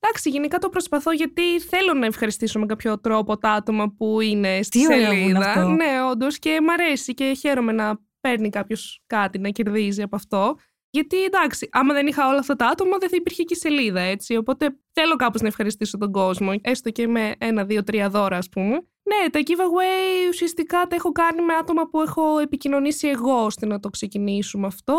Εντάξει, 0.00 0.30
γενικά 0.30 0.58
το 0.58 0.68
προσπαθώ 0.68 1.12
γιατί 1.12 1.60
θέλω 1.60 1.94
να 1.94 2.06
ευχαριστήσω 2.06 2.58
με 2.58 2.66
κάποιο 2.66 3.00
τρόπο 3.00 3.38
τα 3.38 3.50
άτομα 3.50 3.94
που 3.96 4.20
είναι 4.20 4.62
στη 4.62 4.78
Τι 4.78 4.84
σελίδα. 4.84 5.38
Αυτό. 5.38 5.68
Ναι, 5.68 6.02
όντως 6.10 6.38
και 6.38 6.58
μ' 6.62 6.70
αρέσει 6.70 7.14
και 7.14 7.32
χαίρομαι 7.38 7.72
να 7.72 7.98
παίρνει 8.20 8.50
κάποιος 8.50 9.02
κάτι, 9.06 9.38
να 9.38 9.48
κερδίζει 9.48 10.02
από 10.02 10.16
αυτό. 10.16 10.56
Γιατί 10.96 11.24
εντάξει, 11.24 11.68
άμα 11.72 11.94
δεν 11.94 12.06
είχα 12.06 12.28
όλα 12.28 12.38
αυτά 12.38 12.56
τα 12.56 12.66
άτομα, 12.66 12.98
δεν 12.98 13.08
θα 13.08 13.16
υπήρχε 13.16 13.42
και 13.42 13.54
η 13.54 13.56
σελίδα, 13.56 14.00
έτσι. 14.00 14.36
Οπότε 14.36 14.76
θέλω 14.92 15.16
κάπως 15.16 15.40
να 15.40 15.48
ευχαριστήσω 15.48 15.98
τον 15.98 16.12
κόσμο, 16.12 16.52
έστω 16.60 16.90
και 16.90 17.06
με 17.06 17.34
ένα, 17.38 17.64
δύο, 17.64 17.82
τρία 17.82 18.08
δώρα, 18.08 18.36
ας 18.36 18.48
πούμε. 18.48 18.72
Ναι, 19.02 19.30
τα 19.30 19.40
giveaway 19.46 20.28
ουσιαστικά 20.28 20.86
τα 20.88 20.96
έχω 20.96 21.12
κάνει 21.12 21.42
με 21.42 21.54
άτομα 21.54 21.88
που 21.88 22.00
έχω 22.00 22.38
επικοινωνήσει 22.38 23.08
εγώ 23.08 23.44
ώστε 23.44 23.66
να 23.66 23.80
το 23.80 23.88
ξεκινήσουμε 23.88 24.66
αυτό. 24.66 24.96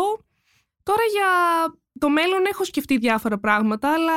Τώρα 0.82 1.02
για 1.12 1.28
το 1.98 2.08
μέλλον 2.08 2.44
έχω 2.44 2.64
σκεφτεί 2.64 2.96
διάφορα 2.96 3.38
πράγματα, 3.38 3.92
αλλά 3.92 4.12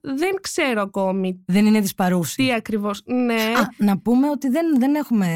δεν 0.00 0.34
ξέρω 0.40 0.80
ακόμη. 0.80 1.44
Δεν 1.46 1.66
είναι 1.66 1.80
της 1.80 1.94
παρούσης. 1.94 2.34
Τι 2.34 2.52
ακριβώς. 2.52 3.02
Ναι. 3.04 3.34
Α, 3.34 3.68
να 3.76 3.98
πούμε 3.98 4.30
ότι 4.30 4.48
δεν, 4.48 4.78
δεν 4.78 4.94
έχουμε 4.94 5.28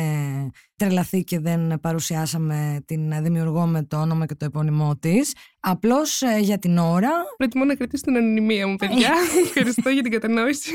τρελαθεί 0.85 1.25
και 1.25 1.39
δεν 1.41 1.81
παρουσιάσαμε 1.81 2.83
την 2.87 3.23
δημιουργό 3.23 3.67
με 3.67 3.83
το 3.83 3.97
όνομα 3.97 4.27
και 4.27 4.35
το 4.35 4.45
επώνυμό 4.45 4.97
της. 4.97 5.35
Απλώς 5.61 6.23
ε, 6.23 6.39
για 6.41 6.59
την 6.59 6.79
ώρα. 6.79 7.11
Προτιμώ 7.37 7.65
να 7.65 7.75
κρατήσω 7.75 8.03
την 8.03 8.17
ανωνυμία 8.17 8.67
μου, 8.69 8.77
παιδιά. 8.77 9.11
Ευχαριστώ 9.47 9.89
για 9.91 10.03
την 10.03 10.13
κατανόηση. 10.13 10.71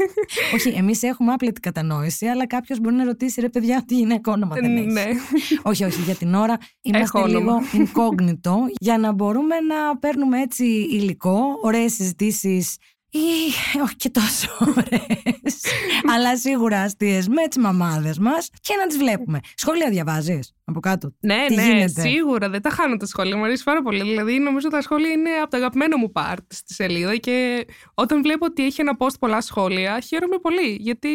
Όχι, 0.54 0.70
εμείς 0.70 1.04
έχουμε 1.04 1.32
άπλετη 1.34 1.60
κατανόηση, 1.60 2.26
αλλά 2.26 2.48
κάποιος 2.48 2.80
μπορεί 2.80 2.96
να 2.96 3.04
ρωτήσει 3.04 3.42
ρε 3.42 3.50
παιδιά, 3.50 3.84
τι 3.88 3.98
είναι 3.98 4.20
όνομα 4.26 4.56
δεν 4.56 4.78
έχει. 4.78 4.86
ναι. 4.86 5.06
όχι, 5.64 5.84
όχι, 5.84 6.02
για 6.02 6.16
την 6.16 6.34
ώρα 6.34 6.58
είμαστε 6.82 7.18
Έχω 7.20 7.28
λίγο 7.28 7.40
όνομα. 7.40 7.62
incognito 7.74 8.56
για 8.80 8.98
να 8.98 9.12
μπορούμε 9.12 9.56
να 9.60 9.98
παίρνουμε 9.98 10.42
έτσι 10.42 10.66
υλικό, 10.92 11.40
ωραίες 11.64 11.94
συζητήσεις 11.94 12.76
ή 13.10 13.80
όχι 13.84 13.96
και 13.96 14.10
τόσο 14.10 14.48
ωραίες, 14.60 15.64
αλλά 16.14 16.38
σίγουρα 16.38 16.82
αστείες 16.82 17.28
με 17.28 17.48
τις 17.48 17.58
μαμάδες 17.58 18.20
μας 18.20 18.50
και 18.62 18.76
να 18.80 18.88
τις 18.88 18.98
βλέπουμε. 18.98 19.40
Σχόλια 19.56 19.90
διαβάζεις 19.90 20.54
από 20.66 20.80
κάτω; 20.80 21.14
Ναι, 21.20 21.46
Τι 21.48 21.56
ναι, 21.56 21.66
γίνεται; 21.66 22.02
σίγουρα. 22.02 22.50
Δεν 22.50 22.62
τα 22.62 22.70
χάνω 22.70 22.98
τα 22.98 23.06
σχόλια. 23.06 23.38
Μου 23.38 23.44
αρέσει 23.44 23.64
πάρα 23.64 23.82
πολύ. 23.82 24.02
Δηλαδή, 24.02 24.40
νομίζω 24.40 24.68
τα 24.70 24.82
σχόλια 24.82 25.12
είναι 25.12 25.30
από 25.42 25.50
τα 25.50 25.58
αγαπημένα 25.58 25.98
μου 25.98 26.12
part 26.16 26.46
στη 26.48 26.74
σελίδα 26.74 27.16
και 27.16 27.66
όταν 27.94 28.22
βλέπω 28.22 28.46
ότι 28.46 28.66
έχει 28.66 28.82
ένα 28.82 28.96
post 29.00 29.20
πολλά 29.20 29.42
σχόλια, 29.42 30.00
χαίρομαι 30.00 30.38
πολύ. 30.38 30.78
Γιατί 30.80 31.10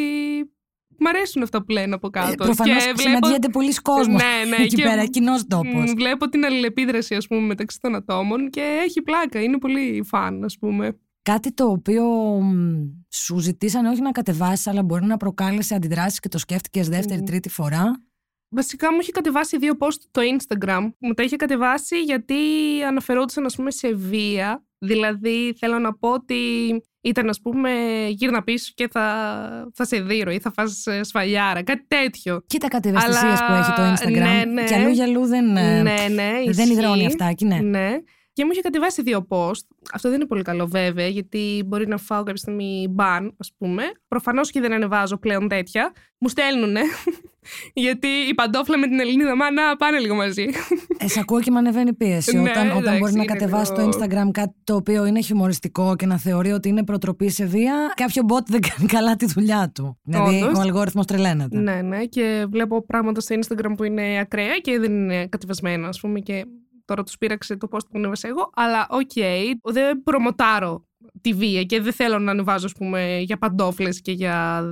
μ' 0.99 1.07
αρέσουν 1.07 1.43
αυτά 1.43 1.59
που 1.65 1.73
λένε 1.73 1.95
από 1.95 2.11
κάτω. 2.11 2.31
Ε, 2.33 2.35
προφανώς 2.35 2.85
και 2.85 2.93
συναντιέται 2.97 3.49
πολλοί 3.49 3.75
κόσμος 3.75 4.23
Ναι, 4.23 4.51
ναι, 4.57 4.57
εκεί 4.65 4.75
και 4.77 4.83
πέρα, 4.83 5.07
κοινός 5.07 5.47
τόπος. 5.47 5.91
μ, 5.91 5.95
Βλέπω 5.97 6.29
την 6.29 6.45
αλληλεπίδραση, 6.45 7.15
ας 7.15 7.27
πούμε, 7.27 7.41
μεταξύ 7.41 7.79
των 7.81 7.95
ατόμων 7.95 8.51
και 8.51 8.81
έχει 8.85 9.03
πλάκα. 9.03 9.43
Είναι 9.43 9.59
πολύ 9.59 10.03
φαν, 10.07 10.45
ας 10.45 10.59
πούμε. 10.59 10.97
Κάτι 11.23 11.53
το 11.53 11.65
οποίο 11.65 12.05
μ, 12.41 12.85
σου 13.09 13.39
ζητήσανε 13.39 13.89
όχι 13.89 14.01
να 14.01 14.11
κατεβάσεις 14.13 14.67
αλλά 14.67 14.83
μπορεί 14.83 15.05
να 15.05 15.17
προκάλεσε 15.17 15.75
αντιδράσεις 15.75 16.21
και 16.21 16.29
το 16.29 16.39
σκέφτηκες 16.39 16.89
δεύτερη, 16.89 17.23
τρίτη 17.23 17.49
φορά; 17.49 17.93
Βασικά 18.55 18.93
μου 18.93 18.99
είχε 19.01 19.11
κατεβάσει 19.13 19.59
δύο 19.59 19.73
post 19.79 19.99
το 20.11 20.21
Instagram. 20.37 20.91
Μου 20.99 21.13
τα 21.15 21.23
είχε 21.23 21.37
κατεβάσει 21.37 22.01
γιατί 22.03 22.35
αναφερόντουσαν 22.89 23.45
ας 23.45 23.57
πούμε 23.57 23.71
σε 23.71 23.95
βία. 23.95 24.65
Δηλαδή 24.79 25.55
θέλω 25.59 25.79
να 25.79 25.95
πω 25.95 26.09
ότι 26.09 26.35
ήταν 27.01 27.29
ας 27.29 27.41
πούμε 27.41 27.71
γύρνα 28.09 28.43
πίσω 28.43 28.73
και 28.75 28.89
θα, 28.89 29.71
θα 29.75 29.85
σε 29.85 30.01
δείρω 30.01 30.31
ή 30.31 30.39
θα 30.39 30.51
φας 30.53 30.87
ε, 30.87 31.03
σφαλιάρα. 31.03 31.63
Κάτι 31.63 31.85
τέτοιο. 31.89 32.43
Κοίτα 32.47 32.69
κάτι 32.69 32.89
ευαισθησίες 32.89 33.41
Αλλά- 33.41 33.47
που 33.47 33.53
έχει 33.53 33.73
το 33.73 33.83
Instagram. 33.83 34.23
ναι, 34.23 34.45
ναι. 34.53 34.65
Και 34.65 34.75
αλλού 34.75 34.89
για 34.89 35.05
αλλού 35.05 35.27
δεν, 35.27 35.57
ε, 35.57 35.83
ναι, 35.83 35.95
ναι, 36.11 36.31
δεν 36.47 36.49
ισχύει. 36.49 36.73
υδρώνει 36.73 37.07
αυτάκι, 37.07 37.45
ναι. 37.45 37.59
Ναι. 37.61 37.91
Και 38.35 38.45
μου 38.45 38.51
είχε 38.53 38.61
κατεβάσει 38.61 39.03
δύο 39.03 39.27
post. 39.29 39.64
Αυτό 39.92 40.09
δεν 40.09 40.18
είναι 40.18 40.27
πολύ 40.27 40.42
καλό 40.42 40.66
βέβαια, 40.66 41.07
γιατί 41.07 41.62
μπορεί 41.66 41.87
να 41.88 41.97
φάω 41.97 42.18
κάποια 42.23 42.37
στιγμή 42.37 42.87
μπαν, 42.90 43.35
ας 43.38 43.53
πούμε. 43.59 43.83
Προφανώς 44.09 44.51
και 44.51 44.61
δεν 44.61 44.73
ανεβάζω 44.73 45.16
πλέον 45.18 45.49
τέτοια. 45.49 45.92
Μου 46.18 46.29
στέλνουνε. 46.29 46.81
γιατί 47.75 48.07
η 48.07 48.35
παντόφλα 48.35 48.79
με 48.79 48.87
την 48.87 49.01
Ελληνίδα 49.01 49.37
μάνα 49.37 49.77
πάνε 49.77 49.99
λίγο 49.99 50.14
μαζί. 50.14 50.47
Ε, 50.99 51.09
σ' 51.09 51.16
ακούω 51.16 51.40
και 51.40 51.51
με 51.51 51.59
ανεβαίνει 51.59 51.92
πίεση. 51.95 52.37
Ναι, 52.37 52.51
όταν, 52.51 52.66
όταν 52.71 52.79
εντάξει, 52.79 52.99
μπορεί 52.99 53.12
να 53.12 53.23
είναι 53.23 53.33
κατεβάσει 53.33 53.73
λίγο- 53.73 53.88
το 53.90 53.99
Instagram 53.99 54.31
κάτι 54.33 54.55
το 54.64 54.75
οποίο 54.75 55.07
είναι 55.07 55.21
χιουμοριστικό 55.21 55.97
και 55.97 56.07
να 56.07 56.18
θεωρεί 56.18 56.53
ότι 56.53 56.68
είναι 56.68 56.85
προτροπή 56.85 57.29
σε 57.31 57.45
βία, 57.45 57.92
κάποιο 57.97 58.23
bot 58.29 58.45
δεν 58.47 58.61
κάνει 58.61 58.88
καλά 58.88 59.16
τη 59.16 59.27
δουλειά 59.27 59.71
του. 59.75 59.99
Δηλαδή 60.03 60.42
Όντως. 60.42 60.59
ο 60.59 60.61
αλγόριθμος 60.61 61.07
τρελαίνεται. 61.07 61.59
ναι, 61.59 61.83
ναι. 61.83 62.05
Και 62.05 62.47
βλέπω 62.51 62.85
πράγματα 62.87 63.21
στο 63.21 63.37
Instagram 63.40 63.73
που 63.77 63.85
είναι 63.85 64.18
ακραία 64.21 64.59
και 64.59 64.79
δεν 64.79 64.92
είναι 64.92 65.27
κατεβασμένα, 65.27 65.88
ας 65.88 66.01
πούμε. 66.01 66.21
Και 66.21 66.45
τώρα 66.93 67.05
τους 67.05 67.19
πείραξε 67.19 67.57
το 67.57 67.69
post 67.71 67.87
που 67.91 67.99
ανέβασα 67.99 68.29
εγώ. 68.29 68.51
Αλλά 68.55 68.87
οκ, 68.91 69.11
δεν 69.63 70.03
προμοτάρω 70.03 70.89
τη 71.21 71.33
βία 71.33 71.63
και 71.65 71.81
δεν 71.81 71.93
θέλω 71.93 72.19
να 72.19 72.31
ανεβάζω, 72.31 72.67
ας 72.67 72.73
πούμε, 72.73 73.19
για 73.19 73.39
παντόφλες 73.39 74.01
και 74.01 74.13
για 74.13 74.63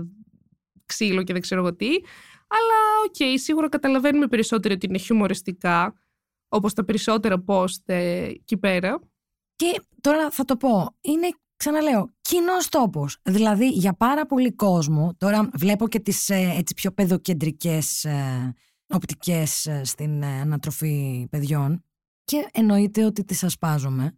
ξύλο 0.87 1.23
και 1.23 1.33
δεν 1.33 1.43
ξέρω 1.43 1.61
εγώ 1.61 1.77
τι. 1.77 1.89
Αλλά 2.47 2.79
οκ, 3.05 3.39
σίγουρα 3.39 3.69
καταλαβαίνουμε 3.69 4.27
περισσότερο 4.27 4.75
ότι 4.75 4.87
είναι 4.87 4.99
χιουμοριστικά, 4.99 5.95
όπως 6.49 6.75
τα 6.75 6.85
περισσότερα 6.85 7.45
post 7.47 7.83
ε, 7.85 8.25
εκεί 8.25 8.57
πέρα. 8.57 9.01
Και 9.57 9.83
τώρα 10.01 10.31
θα 10.31 10.45
το 10.45 10.57
πω, 10.57 10.97
είναι 11.01 11.29
ξαναλέω, 11.57 12.15
κοινός 12.21 12.69
τόπος. 12.69 13.19
Δηλαδή 13.23 13.69
για 13.69 13.93
πάρα 13.93 14.27
πολύ 14.27 14.55
κόσμο, 14.55 15.15
τώρα 15.19 15.49
βλέπω 15.55 15.89
και 15.89 16.01
τις 16.01 16.29
έτσι 16.29 16.75
πιο 16.75 16.93
παιδοκεντρικές 16.93 18.05
ε, 18.05 18.55
οπτικές 18.87 19.69
στην 19.83 20.23
ε, 20.23 20.41
ανατροφή 20.41 21.27
παιδιών. 21.31 21.85
Και 22.31 22.49
εννοείται 22.53 23.05
ότι 23.05 23.25
τις 23.25 23.43
ασπάζομαι. 23.45 24.17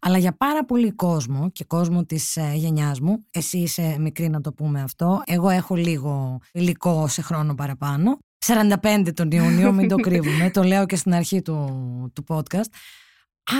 Αλλά 0.00 0.18
για 0.18 0.36
πάρα 0.36 0.64
πολύ 0.64 0.92
κόσμο 0.92 1.50
και 1.50 1.64
κόσμο 1.64 2.04
της 2.04 2.36
ε, 2.36 2.52
γενιάς 2.54 3.00
μου, 3.00 3.24
εσύ 3.30 3.58
είσαι 3.58 3.96
μικρή 3.98 4.28
να 4.28 4.40
το 4.40 4.52
πούμε 4.52 4.82
αυτό, 4.82 5.22
εγώ 5.26 5.48
έχω 5.48 5.74
λίγο 5.74 6.40
υλικό 6.52 7.08
σε 7.08 7.22
χρόνο 7.22 7.54
παραπάνω, 7.54 8.18
45 8.46 9.08
τον 9.14 9.30
Ιούνιο, 9.30 9.72
μην 9.72 9.88
το 9.88 9.96
κρύβουμε, 10.06 10.50
το 10.50 10.62
λέω 10.62 10.86
και 10.86 10.96
στην 10.96 11.14
αρχή 11.14 11.42
του, 11.42 11.68
του 12.14 12.24
podcast. 12.28 12.70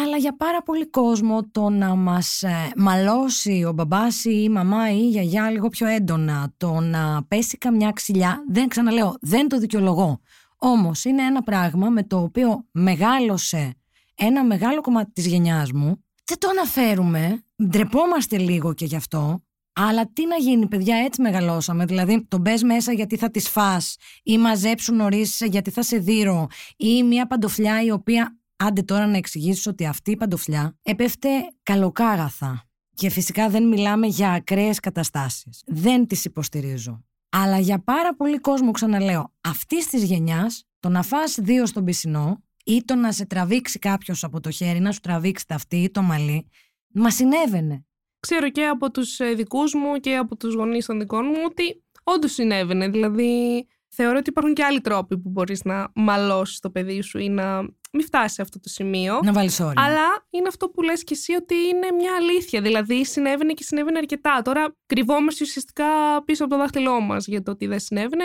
Αλλά 0.02 0.16
για 0.16 0.36
πάρα 0.36 0.62
πολύ 0.62 0.90
κόσμο 0.90 1.50
το 1.50 1.68
να 1.68 1.94
μας 1.94 2.42
ε, 2.42 2.72
μαλώσει 2.76 3.64
ο 3.68 3.72
μπαμπάς 3.72 4.24
ή 4.24 4.42
η 4.42 4.48
μαμά 4.48 4.92
ή 4.92 4.98
η 5.00 5.08
γιαγιά 5.08 5.50
λίγο 5.50 5.68
πιο 5.68 5.86
έντονα, 5.86 6.52
το 6.56 6.80
να 6.80 7.24
πέσει 7.28 7.58
καμιά 7.58 7.90
ξυλιά, 7.90 8.44
δεν 8.50 8.68
ξαναλέω, 8.68 9.16
δεν 9.20 9.48
το 9.48 9.58
δικαιολογώ. 9.58 10.20
Όμως 10.58 11.04
είναι 11.04 11.22
ένα 11.22 11.42
πράγμα 11.42 11.88
με 11.88 12.02
το 12.02 12.22
οποίο 12.22 12.64
μεγάλωσε 12.70 13.74
ένα 14.14 14.44
μεγάλο 14.44 14.80
κομμάτι 14.80 15.12
της 15.12 15.26
γενιάς 15.26 15.72
μου. 15.72 16.04
Δεν 16.24 16.38
το 16.38 16.48
αναφέρουμε, 16.48 17.44
ντρεπόμαστε 17.68 18.38
λίγο 18.38 18.74
και 18.74 18.84
γι' 18.84 18.96
αυτό, 18.96 19.42
αλλά 19.72 20.12
τι 20.12 20.26
να 20.26 20.36
γίνει, 20.36 20.66
παιδιά, 20.66 20.96
έτσι 20.96 21.22
μεγαλώσαμε. 21.22 21.84
Δηλαδή, 21.84 22.26
τον 22.28 22.40
μπες 22.40 22.62
μέσα 22.62 22.92
γιατί 22.92 23.16
θα 23.16 23.30
τη 23.30 23.40
φας 23.40 23.96
ή 24.22 24.38
μαζέψουν 24.38 24.96
νωρίς 24.96 25.40
γιατί 25.40 25.70
θα 25.70 25.82
σε 25.82 25.98
δείρω 25.98 26.46
ή 26.76 27.02
μια 27.02 27.26
παντοφλιά 27.26 27.82
η 27.82 27.90
οποία 27.90 28.38
Άντε 28.56 28.82
τώρα 28.82 29.06
να 29.06 29.16
εξηγήσω 29.16 29.70
ότι 29.70 29.86
αυτή 29.86 30.10
η 30.10 30.16
παντοφλιά 30.16 30.76
έπεφτε 30.82 31.28
καλοκάγαθα. 31.62 32.64
Και 32.94 33.08
φυσικά 33.08 33.48
δεν 33.48 33.68
μιλάμε 33.68 34.06
για 34.06 34.30
ακραίες 34.30 34.80
καταστάσεις. 34.80 35.62
Δεν 35.66 36.06
τις 36.06 36.24
υποστηρίζω. 36.24 37.04
Αλλά 37.28 37.58
για 37.58 37.78
πάρα 37.78 38.14
πολύ 38.14 38.38
κόσμο, 38.38 38.70
ξαναλέω, 38.70 39.32
αυτής 39.40 39.86
της 39.86 40.02
γενιάς, 40.02 40.64
το 40.80 40.88
να 40.88 41.02
φας 41.02 41.38
δύο 41.40 41.66
στον 41.66 41.84
πισινό 41.84 42.42
ή 42.64 42.84
το 42.84 42.94
να 42.94 43.12
σε 43.12 43.26
τραβήξει 43.26 43.78
κάποιος 43.78 44.24
από 44.24 44.40
το 44.40 44.50
χέρι, 44.50 44.80
να 44.80 44.92
σου 44.92 45.00
τραβήξει 45.00 45.46
τα 45.46 45.54
αυτή 45.54 45.76
ή 45.76 45.90
το 45.90 46.02
μαλλί, 46.02 46.50
μα 46.94 47.10
συνέβαινε. 47.10 47.86
Ξέρω 48.20 48.50
και 48.50 48.66
από 48.66 48.90
τους 48.90 49.18
ε, 49.20 49.32
δικούς 49.34 49.74
μου 49.74 49.96
και 49.96 50.16
από 50.16 50.36
τους 50.36 50.54
γονείς 50.54 50.86
των 50.86 50.98
δικών 50.98 51.26
μου 51.26 51.42
ότι 51.44 51.84
όντως 52.02 52.32
συνέβαινε. 52.32 52.88
Δηλαδή, 52.88 53.66
θεωρώ 53.88 54.18
ότι 54.18 54.30
υπάρχουν 54.30 54.54
και 54.54 54.64
άλλοι 54.64 54.80
τρόποι 54.80 55.18
που 55.18 55.28
μπορείς 55.28 55.64
να 55.64 55.90
μαλώσεις 55.94 56.60
το 56.60 56.70
παιδί 56.70 57.00
σου 57.00 57.18
ή 57.18 57.28
να 57.28 57.60
μην 57.92 58.04
φτάσει 58.04 58.34
σε 58.34 58.42
αυτό 58.42 58.60
το 58.60 58.68
σημείο. 58.68 59.20
Να 59.22 59.32
βάλεις 59.32 59.60
όρια. 59.60 59.84
Αλλά 59.84 60.26
είναι 60.30 60.48
αυτό 60.48 60.68
που 60.68 60.82
λες 60.82 61.04
και 61.04 61.14
εσύ 61.14 61.32
ότι 61.32 61.54
είναι 61.54 61.90
μια 61.98 62.14
αλήθεια. 62.14 62.60
Δηλαδή 62.60 63.04
συνέβαινε 63.04 63.52
και 63.52 63.62
συνέβαινε 63.62 63.98
αρκετά. 63.98 64.42
Τώρα 64.42 64.76
κρυβόμαστε 64.86 65.44
ουσιαστικά 65.44 65.84
πίσω 66.24 66.44
από 66.44 66.52
το 66.52 66.58
δάχτυλό 66.58 67.00
μας 67.00 67.26
για 67.26 67.42
το 67.42 67.50
ότι 67.50 67.66
δεν 67.66 67.80
συνέβαινε 67.80 68.24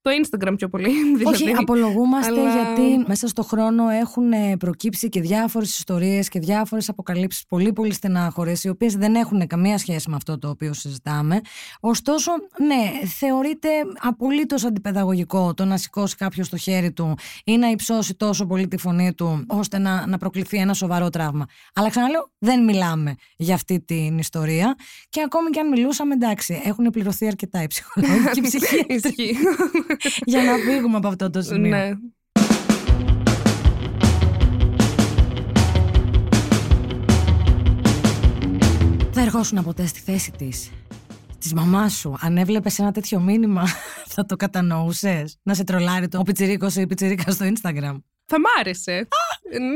το 0.00 0.10
Instagram 0.22 0.52
πιο 0.56 0.68
πολύ. 0.68 0.90
Δηλαδή. 1.18 1.42
Όχι, 1.44 1.52
απολογούμαστε 1.56 2.40
Αλλά- 2.40 2.52
γιατί 2.52 3.04
μέσα 3.06 3.26
στο 3.28 3.42
χρόνο 3.42 3.88
έχουν 3.88 4.32
ε, 4.32 4.56
προκύψει 4.56 5.08
και 5.08 5.20
διάφορες 5.20 5.78
ιστορίες 5.78 6.28
και 6.28 6.38
διάφορες 6.38 6.88
αποκαλύψεις 6.88 7.44
πολύ 7.48 7.72
πολύ 7.72 7.92
στενάχωρες, 7.92 8.64
οι 8.64 8.68
οποίες 8.68 8.94
δεν 8.94 9.14
έχουν 9.14 9.46
καμία 9.46 9.78
σχέση 9.78 10.10
με 10.10 10.16
αυτό 10.16 10.38
το 10.38 10.48
οποίο 10.48 10.72
συζητάμε. 10.72 11.40
Ωστόσο, 11.80 12.32
ναι, 12.66 13.06
θεωρείται 13.18 13.68
απολύτως 14.00 14.64
αντιπαιδαγωγικό 14.64 15.54
το 15.54 15.64
να 15.64 15.76
σηκώσει 15.76 16.16
κάποιος 16.16 16.48
το 16.48 16.56
χέρι 16.56 16.92
του 16.92 17.14
ή 17.44 17.56
να 17.56 17.68
υψώσει 17.70 18.14
τόσο 18.14 18.46
πολύ 18.46 18.68
τη 18.68 18.76
φωνή 18.76 19.14
του, 19.14 19.44
ώστε 19.48 19.78
να, 19.78 20.06
να 20.06 20.18
προκληθεί 20.18 20.56
ένα 20.56 20.74
σοβαρό 20.74 21.10
τραύμα. 21.10 21.46
Αλλά 21.74 21.90
ξαναλέω, 21.90 22.30
δεν 22.38 22.64
μιλάμε 22.64 23.14
για 23.36 23.54
αυτή 23.54 23.80
την 23.80 24.18
ιστορία. 24.18 24.74
Και 25.08 25.22
ακόμη 25.24 25.50
και 25.50 25.60
αν 25.60 25.68
μιλούσαμε, 25.68 26.14
εντάξει, 26.14 26.62
έχουν 26.64 26.84
πληρωθεί 26.90 27.26
αρκετά 27.26 27.62
οι 27.62 27.66
ψυχολόγοι 27.72 28.24
και 28.32 28.38
οι 28.38 28.42
ψυχίατροι 28.42 28.94
Ισχύει. 28.94 29.36
για 30.30 30.42
να 30.42 30.52
φύγουμε 30.56 30.96
από 30.96 31.08
αυτό 31.08 31.30
το 31.30 31.42
σημείο. 31.42 31.76
ναι. 31.76 31.90
Θα 39.12 39.26
ερχόσουν 39.26 39.64
ποτέ 39.64 39.86
στη 39.86 40.00
θέση 40.00 40.30
της. 40.30 40.70
Της 41.38 41.52
μαμάς 41.52 41.92
σου, 41.92 42.14
αν 42.20 42.36
έβλεπες 42.36 42.78
ένα 42.78 42.92
τέτοιο 42.92 43.20
μήνυμα, 43.20 43.64
θα 44.14 44.24
το 44.24 44.36
κατανοούσες. 44.36 45.38
Να 45.42 45.54
σε 45.54 45.64
τρολάρει 45.64 46.08
το 46.08 46.18
ο 46.18 46.22
πιτσιρίκος 46.22 46.76
ή 46.76 46.80
η 46.80 46.86
πιτσιρίκα 46.86 47.30
στο 47.30 47.46
Instagram. 47.52 47.96
Θα 48.30 48.40
μ' 48.40 48.44
άρεσε. 48.58 49.08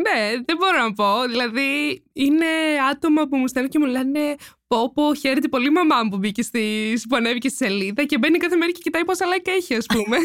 ναι, 0.02 0.42
δεν 0.44 0.56
μπορώ 0.58 0.78
να 0.82 0.92
πω. 0.92 1.22
Δηλαδή, 1.28 2.02
είναι 2.12 2.46
άτομα 2.90 3.28
που 3.28 3.36
μου 3.36 3.48
στέλνουν 3.48 3.70
και 3.70 3.78
μου 3.78 3.86
λένε 3.86 4.36
Πω, 4.72 4.92
πω, 4.94 5.14
χαίρεται 5.14 5.48
πολύ 5.48 5.66
η 5.66 5.70
μαμά 5.70 6.02
μου 6.02 6.10
που, 6.10 6.16
μπήκες 6.16 6.46
στη, 6.46 6.92
που 7.08 7.16
ανέβηκε 7.16 7.48
στη 7.48 7.64
σελίδα 7.64 8.04
και 8.04 8.18
μπαίνει 8.18 8.38
κάθε 8.38 8.56
μέρα 8.56 8.70
και 8.72 8.80
κοιτάει 8.82 9.04
πόσα 9.04 9.24
like 9.26 9.48
έχει, 9.56 9.74
ας 9.74 9.86
πούμε. 9.86 10.16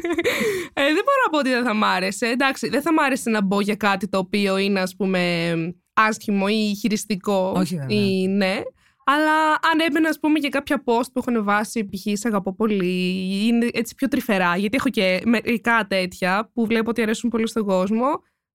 ε, 0.80 0.82
δεν 0.82 1.02
μπορώ 1.04 1.20
να 1.24 1.30
πω 1.30 1.38
ότι 1.38 1.48
δεν 1.48 1.64
θα 1.64 1.74
μ' 1.74 1.84
άρεσε. 1.84 2.26
Εντάξει, 2.26 2.68
δεν 2.68 2.82
θα 2.82 2.92
μ' 2.92 2.98
άρεσε 2.98 3.30
να 3.30 3.42
μπω 3.42 3.60
για 3.60 3.76
κάτι 3.76 4.08
το 4.08 4.18
οποίο 4.18 4.56
είναι, 4.58 4.80
ας 4.80 4.96
πούμε, 4.96 5.52
άσχημο 5.92 6.46
ή 6.48 6.74
χειριστικό. 6.74 7.52
Όχι, 7.56 7.76
βέβαια. 7.76 7.98
Ή, 7.98 8.26
ναι. 8.28 8.62
Αλλά 9.08 9.48
αν 9.52 9.80
έμπαινα, 9.86 10.08
ας 10.08 10.18
πούμε, 10.20 10.38
για 10.38 10.48
κάποια 10.48 10.82
post 10.84 11.12
που 11.12 11.18
έχουν 11.26 11.44
βάσει, 11.44 11.84
π.χ. 11.84 12.02
σε 12.02 12.28
αγαπώ 12.28 12.54
πολύ, 12.54 13.46
είναι 13.46 13.68
έτσι 13.72 13.94
πιο 13.94 14.08
τρυφερά, 14.08 14.56
γιατί 14.56 14.76
έχω 14.76 14.88
και 14.88 15.22
μερικά 15.24 15.86
τέτοια 15.86 16.50
που 16.52 16.66
βλέπω 16.66 16.90
ότι 16.90 17.02
αρέσουν 17.02 17.30
πολύ 17.30 17.48
στον 17.48 17.64
κόσμο, 17.64 18.06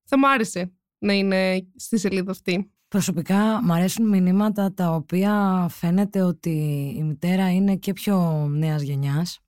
θα 0.08 0.18
μου 0.18 0.30
άρεσε 0.30 0.74
να 0.98 1.14
είναι 1.14 1.68
στη 1.76 1.98
σελίδα 1.98 2.32
αυτή. 2.32 2.72
Προσωπικά 2.88 3.62
μου 3.64 3.74
αρέσουν 3.74 4.08
μηνύματα 4.08 4.74
τα 4.74 4.90
οποία 4.90 5.66
φαίνεται 5.70 6.22
ότι 6.22 6.50
η 6.98 7.04
μητέρα 7.04 7.54
είναι 7.54 7.76
και 7.76 7.94
πιο 7.94 8.48
νέας 8.48 8.82
γενιάς. 8.82 9.40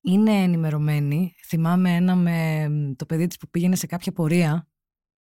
Είναι 0.00 0.32
ενημερωμένη. 0.32 1.34
Θυμάμαι 1.46 1.94
ένα 1.94 2.14
με 2.16 2.68
το 2.98 3.06
παιδί 3.06 3.26
της 3.26 3.36
που 3.36 3.48
πήγαινε 3.50 3.76
σε 3.76 3.86
κάποια 3.86 4.12
πορεία 4.12 4.68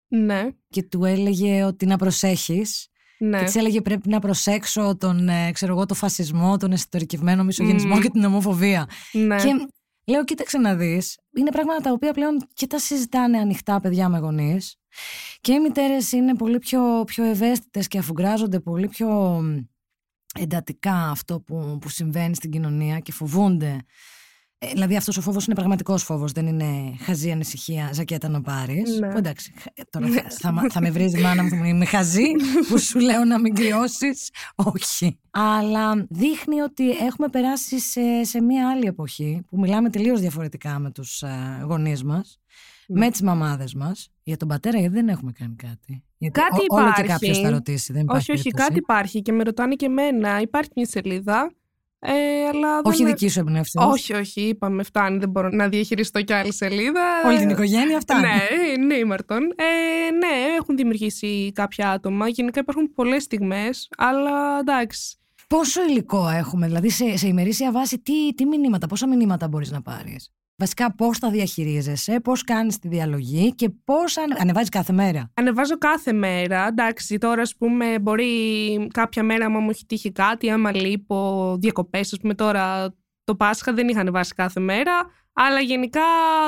Ναι, 0.08 0.50
και 0.68 0.84
του 0.84 1.06
έλεγε 1.06 1.64
ότι 1.64 1.86
να 1.86 1.98
προσέχεις 1.98 2.88
ναι. 3.24 3.38
Και 3.38 3.44
της 3.44 3.56
έλεγε 3.56 3.82
πρέπει 3.82 4.10
να 4.10 4.20
προσέξω 4.20 4.96
τον, 4.98 5.30
ε, 5.30 5.52
ξέρω 5.52 5.74
εγώ, 5.74 5.86
το 5.86 5.94
φασισμό, 5.94 6.58
τον 6.58 6.72
εσωτερικευμένο 6.72 7.44
μισογενισμό 7.44 7.94
Μμμ. 7.96 8.02
και 8.02 8.10
την 8.10 8.24
ομοφοβία. 8.24 8.88
ναι. 9.12 9.36
Και 9.36 9.68
λέω, 10.06 10.24
κοίταξε 10.24 10.58
να 10.58 10.76
δεις. 10.76 11.18
Είναι 11.38 11.52
πράγματα 11.52 11.82
τα 11.82 11.92
οποία 11.92 12.14
πλέον 12.14 12.48
και 12.54 12.68
τα 12.68 12.80
συζητάνε 12.80 13.38
ανοιχτά 13.38 13.80
παιδιά 13.80 14.10
με 14.10 14.20
γονείς. 14.20 14.76
Και 15.42 15.54
οι 15.54 15.60
μητέρες 15.60 16.12
είναι 16.12 16.36
πολύ 16.36 16.60
πιο, 16.60 17.04
πιο 17.06 17.24
ευαίσθητες 17.24 17.88
και 17.88 17.98
αφουγκράζονται 17.98 18.60
πολύ 18.60 18.88
πιο 18.88 19.10
μ, 19.42 19.58
εντατικά 20.40 21.10
αυτό 21.10 21.40
που, 21.40 21.78
που 21.82 21.90
συμβαίνει 21.90 22.36
στην 22.36 22.52
κοινωνία 22.52 23.00
και 23.00 23.12
φοβούνται. 23.12 23.78
Ε, 24.66 24.70
δηλαδή 24.72 24.96
αυτός 24.96 25.18
ο 25.18 25.22
φόβος 25.22 25.46
είναι 25.46 25.56
πραγματικός 25.56 26.04
φόβος, 26.04 26.32
δεν 26.32 26.48
είναι 26.48 26.96
χαζή 27.00 27.32
ανησυχία, 27.32 27.90
ζακέτα 27.94 28.30
να 28.30 28.42
πάρεις. 28.42 29.00
Ναι. 29.00 29.14
Εντάξει, 29.16 29.54
χ- 29.60 29.90
τώρα 29.90 30.08
θα, 30.08 30.24
θα, 30.30 30.52
μα- 30.52 30.70
θα 30.70 30.82
με 30.82 30.92
βρει 30.92 31.04
η 31.04 31.22
μάνα 31.22 31.44
μου, 31.44 31.50
θα 31.50 31.56
μου 31.56 31.64
είμαι 31.64 31.86
χαζή 31.86 32.24
που 32.70 32.78
σου 32.78 33.00
λέω 33.00 33.26
να 33.26 33.40
μην 33.40 33.54
κρυώσει. 33.56 34.10
Όχι. 34.56 35.20
Αλλά 35.32 36.06
δείχνει 36.10 36.62
ότι 36.62 36.90
έχουμε 36.90 37.28
περάσει 37.28 37.80
σε, 37.80 38.24
σε 38.24 38.42
μια 38.42 38.70
άλλη 38.70 38.86
εποχή 38.88 39.42
που 39.50 39.60
μιλάμε 39.60 39.90
τελείως 39.90 40.20
διαφορετικά 40.20 40.80
με 40.80 40.92
τους 40.92 41.24
γονείς 41.68 42.04
μας. 42.04 42.38
Ναι. 42.88 43.00
Με 43.06 43.12
τις 43.12 43.22
μαμάδες 43.22 43.74
μας. 43.74 44.10
Για 44.24 44.38
τον 44.38 44.48
πατέρα, 44.48 44.80
γιατί 44.80 44.94
δεν 44.94 45.08
έχουμε 45.10 45.32
κάνει 45.32 45.56
κάτι. 45.56 46.04
Γιατί 46.18 46.40
Κάτι 46.40 46.66
ό- 46.70 46.76
όλο 46.76 46.84
και 46.94 47.02
υπάρχει. 47.02 47.12
κάποιος 47.12 47.40
θα 47.40 47.50
ρωτήσει. 47.50 47.94
Δεν 47.94 48.02
υπάρχει 48.02 48.32
όχι, 48.32 48.40
όχι, 48.40 48.42
περίπτωση. 48.50 48.68
κάτι 48.68 48.80
υπάρχει 48.80 49.22
και 49.22 49.32
με 49.32 49.44
ρωτάνε 49.44 49.76
και 49.76 49.86
εμένα. 49.86 50.42
Υπάρχει 50.42 50.70
μια 50.76 50.86
σελίδα. 50.86 51.54
Ε, 52.06 52.48
αλλά 52.48 52.82
Όχι 52.84 53.04
δεν... 53.04 53.12
δική 53.12 53.28
σου 53.28 53.40
εμπνεύση. 53.40 53.80
Όχι, 53.82 54.14
όχι, 54.14 54.42
είπαμε, 54.42 54.84
φτάνει. 54.84 55.18
Δεν 55.18 55.30
μπορώ 55.30 55.50
να 55.50 55.68
διαχειριστώ 55.68 56.22
κι 56.22 56.34
άλλη 56.34 56.54
σελίδα. 56.54 57.02
Όλη 57.26 57.38
την 57.38 57.50
οικογένεια 57.50 57.98
αυτά. 57.98 58.20
Ναι, 58.20 58.86
ναι, 58.86 58.96
ήμαρτον. 58.96 59.44
Ε, 59.44 60.12
ναι, 60.12 60.56
έχουν 60.60 60.76
δημιουργήσει 60.76 61.52
κάποια 61.56 61.90
άτομα. 61.90 62.28
Γενικά 62.28 62.60
υπάρχουν 62.60 62.94
πολλές 62.94 63.24
στιγμές, 63.24 63.90
αλλά 63.98 64.60
εντάξει. 64.60 65.18
Πόσο 65.48 65.84
υλικό 65.90 66.30
έχουμε, 66.30 66.66
δηλαδή 66.68 66.90
σε, 66.90 67.18
σε 67.18 67.28
ημερήσια 67.28 67.72
βάση, 67.72 68.00
τι, 68.00 68.34
τι 68.34 68.46
μηνύματα, 68.46 68.88
πόσα 68.88 69.08
μηνύματα 69.08 69.48
μπορείς 69.48 69.72
να 69.72 69.82
πάρεις; 69.82 70.32
Βασικά, 70.58 70.96
πώς 70.96 71.20
τα 71.20 71.30
διαχειρίζεσαι, 71.30 72.20
πώς 72.20 72.44
κάνεις 72.44 72.80
τη 72.80 72.88
διαλογή 72.88 73.56
και 73.56 73.70
πώς 73.84 74.18
ανεβάζεις 74.40 74.70
κάθε 74.70 74.94
μέρα; 74.94 75.32
Ανεβάζω 75.34 75.78
κάθε 75.78 76.14
μέρα. 76.14 76.68
Εντάξει, 76.68 77.18
τώρα 77.18 77.42
ας 77.42 77.56
πούμε, 77.56 78.00
μπορεί 78.00 78.88
κάποια 78.94 79.24
μέρα 79.24 79.50
μου 79.50 79.70
έχει 79.70 79.86
τύχει 79.86 80.12
κάτι, 80.12 80.50
άμα 80.50 80.76
λείπω 80.76 81.56
διακοπές. 81.60 82.14
Α 82.14 82.18
πούμε, 82.18 82.34
τώρα 82.34 82.96
το 83.24 83.36
Πάσχα 83.36 83.74
δεν 83.74 83.88
είχα 83.88 84.00
ανεβάσει 84.00 84.34
κάθε 84.34 84.60
μέρα. 84.60 84.92
Αλλά 85.36 85.60
γενικά 85.60 86.02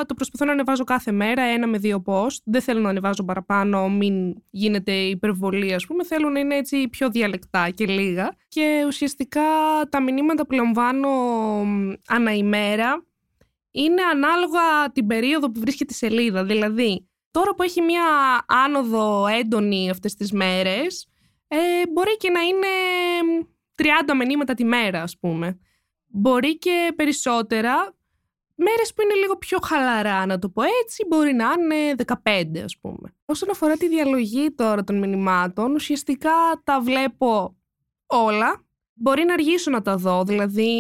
το 0.06 0.14
προσπαθώ 0.14 0.46
να 0.46 0.52
ανεβάζω 0.52 0.84
κάθε 0.84 1.12
μέρα, 1.12 1.42
ένα 1.42 1.68
με 1.68 1.78
δύο 1.78 2.04
post. 2.06 2.38
Δεν 2.44 2.62
θέλω 2.62 2.80
να 2.80 2.90
ανεβάζω 2.90 3.24
παραπάνω, 3.24 3.90
μην 3.90 4.36
γίνεται 4.50 4.92
υπερβολή, 4.92 5.74
ας 5.74 5.86
πούμε. 5.86 6.04
Θέλω 6.04 6.30
να 6.30 6.40
είναι 6.40 6.56
έτσι 6.56 6.88
πιο 6.88 7.10
διαλεκτά 7.10 7.70
και 7.70 7.86
λίγα. 7.86 8.36
Και 8.48 8.84
ουσιαστικά 8.88 9.42
τα 9.90 10.02
μηνύματα 10.02 10.46
που 10.46 10.54
λαμβάνω 10.54 11.10
μ, 11.64 11.92
ανά 12.08 12.34
ημέρα 12.34 13.04
είναι 13.76 14.02
ανάλογα 14.12 14.92
την 14.92 15.08
περίοδο 15.08 15.52
που 15.52 15.60
βρίσκεται 15.60 15.94
η 15.94 15.96
σελίδα. 15.96 16.44
Δηλαδή, 16.46 17.10
τώρα 17.32 17.54
που 17.56 17.64
έχει 17.64 17.82
μία 17.82 18.04
άνοδο 18.48 19.28
έντονη 19.28 19.90
αυτές 19.90 20.14
τις 20.16 20.32
μέρες, 20.32 21.08
ε, 21.48 21.58
μπορεί 21.94 22.18
και 22.18 22.30
να 22.30 22.42
είναι 22.42 22.68
30 23.76 24.16
μηνύματα 24.16 24.54
τη 24.54 24.64
μέρα, 24.64 25.02
ας 25.02 25.18
πούμε. 25.20 25.60
Μπορεί 26.08 26.58
και 26.58 26.94
περισσότερα. 26.96 27.96
Μέρες 28.56 28.94
που 28.94 29.02
είναι 29.02 29.14
λίγο 29.14 29.38
πιο 29.38 29.58
χαλαρά, 29.64 30.26
να 30.26 30.40
το 30.40 30.50
πω 30.50 30.62
έτσι, 30.84 31.06
μπορεί 31.08 31.34
να 31.34 31.54
είναι 31.60 31.96
15, 31.96 32.62
ας 32.64 32.78
πούμε. 32.82 33.16
Όσον 33.26 33.50
αφορά 33.50 33.78
τη 33.78 33.88
διαλογή 33.88 34.52
τώρα 34.52 34.84
των 34.84 34.98
μηνυμάτων, 34.98 35.74
ουσιαστικά 35.74 36.62
τα 36.64 36.82
βλέπω 36.82 37.58
όλα. 38.06 38.64
Μπορεί 38.94 39.24
να 39.24 39.34
αργήσω 39.34 39.72
να 39.72 39.82
τα 39.82 39.98
δω, 39.98 40.24
δηλαδή, 40.24 40.72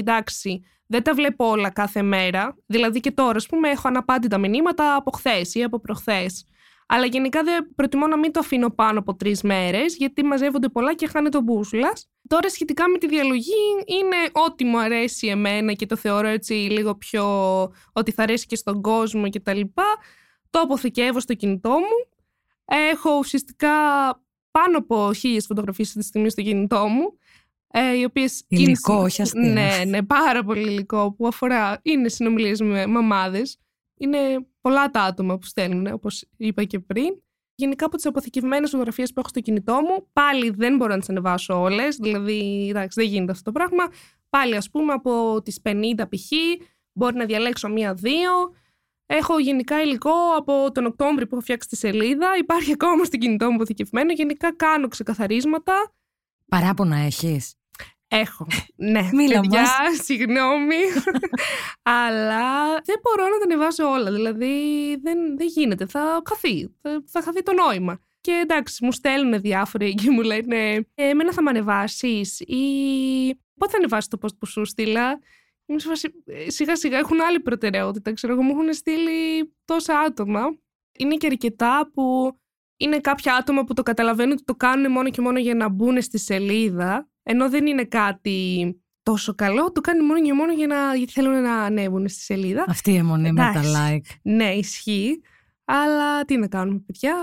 εντάξει, 0.00 0.62
δεν 0.92 1.02
τα 1.02 1.14
βλέπω 1.14 1.48
όλα 1.48 1.70
κάθε 1.70 2.02
μέρα. 2.02 2.56
Δηλαδή 2.66 3.00
και 3.00 3.10
τώρα, 3.10 3.36
ας 3.36 3.46
πούμε, 3.46 3.68
έχω 3.68 3.88
αναπάντητα 3.88 4.38
μηνύματα 4.38 4.94
από 4.94 5.10
χθες 5.10 5.54
ή 5.54 5.62
από 5.62 5.80
προχθές. 5.80 6.46
Αλλά 6.86 7.06
γενικά 7.06 7.42
δεν 7.42 7.74
προτιμώ 7.74 8.06
να 8.06 8.18
μην 8.18 8.32
το 8.32 8.40
αφήνω 8.40 8.70
πάνω 8.70 8.98
από 8.98 9.14
τρεις 9.14 9.42
μέρες, 9.42 9.96
γιατί 9.96 10.24
μαζεύονται 10.24 10.68
πολλά 10.68 10.94
και 10.94 11.06
χάνει 11.06 11.28
το 11.28 11.40
μπούσουλας. 11.40 12.10
Τώρα, 12.28 12.48
σχετικά 12.48 12.88
με 12.88 12.98
τη 12.98 13.06
διαλογή, 13.06 13.62
είναι 13.86 14.16
ό,τι 14.32 14.64
μου 14.64 14.78
αρέσει 14.78 15.26
εμένα 15.26 15.72
και 15.72 15.86
το 15.86 15.96
θεωρώ 15.96 16.28
έτσι 16.28 16.52
λίγο 16.52 16.94
πιο 16.94 17.24
ότι 17.92 18.12
θα 18.12 18.22
αρέσει 18.22 18.46
και 18.46 18.56
στον 18.56 18.82
κόσμο 18.82 19.30
κτλ. 19.30 19.60
Το 20.50 20.60
αποθηκεύω 20.60 21.20
στο 21.20 21.34
κινητό 21.34 21.70
μου. 21.70 22.08
Έχω 22.64 23.18
ουσιαστικά 23.18 23.70
πάνω 24.50 24.78
από 24.78 25.12
χίλιες 25.12 25.46
φωτογραφίες 25.46 25.88
αυτή 25.88 26.00
τη 26.00 26.06
στιγμή 26.06 26.30
στο 26.30 26.42
κινητό 26.42 26.86
μου. 26.86 27.18
Ε, 27.74 27.96
οι 27.98 28.04
οποίες 28.04 28.44
υλικό, 28.48 28.92
είναι, 28.92 29.02
όχι 29.02 29.22
αστείος. 29.22 29.52
Ναι, 29.52 29.84
ναι, 29.86 30.02
πάρα 30.02 30.44
πολύ 30.44 30.60
υλικό 30.60 31.12
που 31.12 31.26
αφορά, 31.26 31.80
είναι 31.82 32.08
συνομιλίες 32.08 32.60
με 32.60 32.86
μαμάδες. 32.86 33.58
Είναι 33.98 34.18
πολλά 34.60 34.90
τα 34.90 35.00
άτομα 35.00 35.38
που 35.38 35.46
στέλνουν, 35.46 35.86
όπως 35.86 36.28
είπα 36.36 36.64
και 36.64 36.78
πριν. 36.78 37.22
Γενικά 37.54 37.86
από 37.86 37.96
τις 37.96 38.06
αποθηκευμένες 38.06 38.70
φωτογραφίες 38.70 39.12
που 39.12 39.20
έχω 39.20 39.28
στο 39.28 39.40
κινητό 39.40 39.72
μου, 39.74 40.08
πάλι 40.12 40.50
δεν 40.50 40.76
μπορώ 40.76 40.92
να 40.92 40.98
τις 40.98 41.08
ανεβάσω 41.08 41.60
όλες. 41.60 41.96
Δηλαδή, 41.96 42.66
εντάξει, 42.70 43.00
δεν 43.00 43.10
γίνεται 43.10 43.32
αυτό 43.32 43.44
το 43.44 43.52
πράγμα. 43.52 43.84
Πάλι, 44.28 44.56
ας 44.56 44.70
πούμε, 44.70 44.92
από 44.92 45.42
τις 45.42 45.60
50 45.62 46.08
π.χ. 46.08 46.30
μπορεί 46.92 47.16
να 47.16 47.24
διαλέξω 47.24 47.68
μία-δύο. 47.68 48.30
Έχω 49.06 49.38
γενικά 49.38 49.82
υλικό 49.82 50.12
από 50.36 50.72
τον 50.72 50.86
Οκτώβριο 50.86 51.26
που 51.26 51.34
έχω 51.34 51.40
φτιάξει 51.40 51.68
τη 51.68 51.76
σελίδα. 51.76 52.36
Υπάρχει 52.38 52.72
ακόμα 52.72 53.04
στο 53.04 53.16
κινητό 53.16 53.48
μου 53.48 53.54
αποθηκευμένο. 53.54 54.12
Γενικά 54.12 54.54
κάνω 54.54 54.88
ξεκαθαρίσματα. 54.88 55.92
Παράπονα 56.48 56.96
έχεις; 56.96 57.54
Έχω. 58.14 58.46
Ναι, 58.92 59.08
Μίλα 59.12 59.40
παιδιά, 59.40 59.60
μας. 59.60 59.70
συγγνώμη. 60.06 60.76
Αλλά 62.06 62.74
δεν 62.84 62.96
μπορώ 63.02 63.24
να 63.24 63.38
τα 63.38 63.44
ανεβάσω 63.44 63.90
όλα. 63.90 64.12
Δηλαδή 64.12 64.54
δεν, 65.02 65.36
δεν 65.36 65.46
γίνεται. 65.46 65.86
Θα 65.86 66.22
χαθεί. 66.28 66.74
Θα, 66.80 67.04
θα 67.06 67.22
χαθεί 67.22 67.42
το 67.42 67.52
νόημα. 67.52 67.98
Και 68.20 68.40
εντάξει, 68.42 68.84
μου 68.84 68.92
στέλνουν 68.92 69.40
διάφοροι 69.40 69.94
και 69.94 70.10
μου 70.10 70.22
λένε 70.22 70.56
«Ε, 70.94 71.08
Εμένα 71.08 71.32
θα 71.32 71.42
με 71.42 71.50
ανεβάσεις 71.50 72.40
ή 72.40 72.64
πότε 73.58 73.70
θα 73.70 73.76
ανεβάσεις 73.76 74.08
το 74.08 74.18
post 74.22 74.38
που 74.38 74.46
σου 74.46 74.64
στείλα; 74.64 75.18
Είμαι 75.66 75.78
σε 75.78 75.88
φάση, 75.88 76.22
«Ε, 76.24 76.50
σιγά 76.50 76.76
σιγά 76.76 76.98
έχουν 76.98 77.20
άλλη 77.20 77.40
προτεραιότητα. 77.40 78.12
Ξέρω 78.12 78.32
εγώ, 78.32 78.42
μου 78.42 78.50
έχουν 78.50 78.72
στείλει 78.72 79.52
τόσα 79.64 79.98
άτομα. 79.98 80.40
Είναι 80.98 81.16
και 81.16 81.26
αρκετά 81.26 81.90
που 81.94 82.36
είναι 82.76 82.98
κάποια 82.98 83.34
άτομα 83.34 83.64
που 83.64 83.74
το 83.74 83.82
καταλαβαίνουν 83.82 84.32
ότι 84.32 84.44
το 84.44 84.54
κάνουν 84.54 84.92
μόνο 84.92 85.10
και 85.10 85.20
μόνο 85.20 85.38
για 85.38 85.54
να 85.54 85.68
μπουν 85.68 86.02
στη 86.02 86.18
σελίδα 86.18 87.11
ενώ 87.22 87.50
δεν 87.50 87.66
είναι 87.66 87.84
κάτι 87.84 88.76
τόσο 89.02 89.34
καλό, 89.34 89.72
το 89.72 89.80
κάνει 89.80 90.04
μόνο 90.04 90.22
και 90.22 90.32
μόνο 90.32 90.52
για 90.52 90.66
να, 90.66 90.94
γιατί 90.94 91.12
θέλουν 91.12 91.42
να 91.42 91.54
ανέβουν 91.54 92.08
στη 92.08 92.20
σελίδα. 92.20 92.64
Αυτή 92.68 92.92
η 92.92 92.96
αιμονή 92.96 93.32
με 93.32 93.40
τα 93.40 93.48
Εντάξει. 93.48 93.72
like. 93.76 94.16
Ναι, 94.22 94.50
ισχύει. 94.54 95.20
Αλλά 95.64 96.24
τι 96.24 96.36
να 96.36 96.46
κάνουμε, 96.46 96.78
παιδιά. 96.86 97.14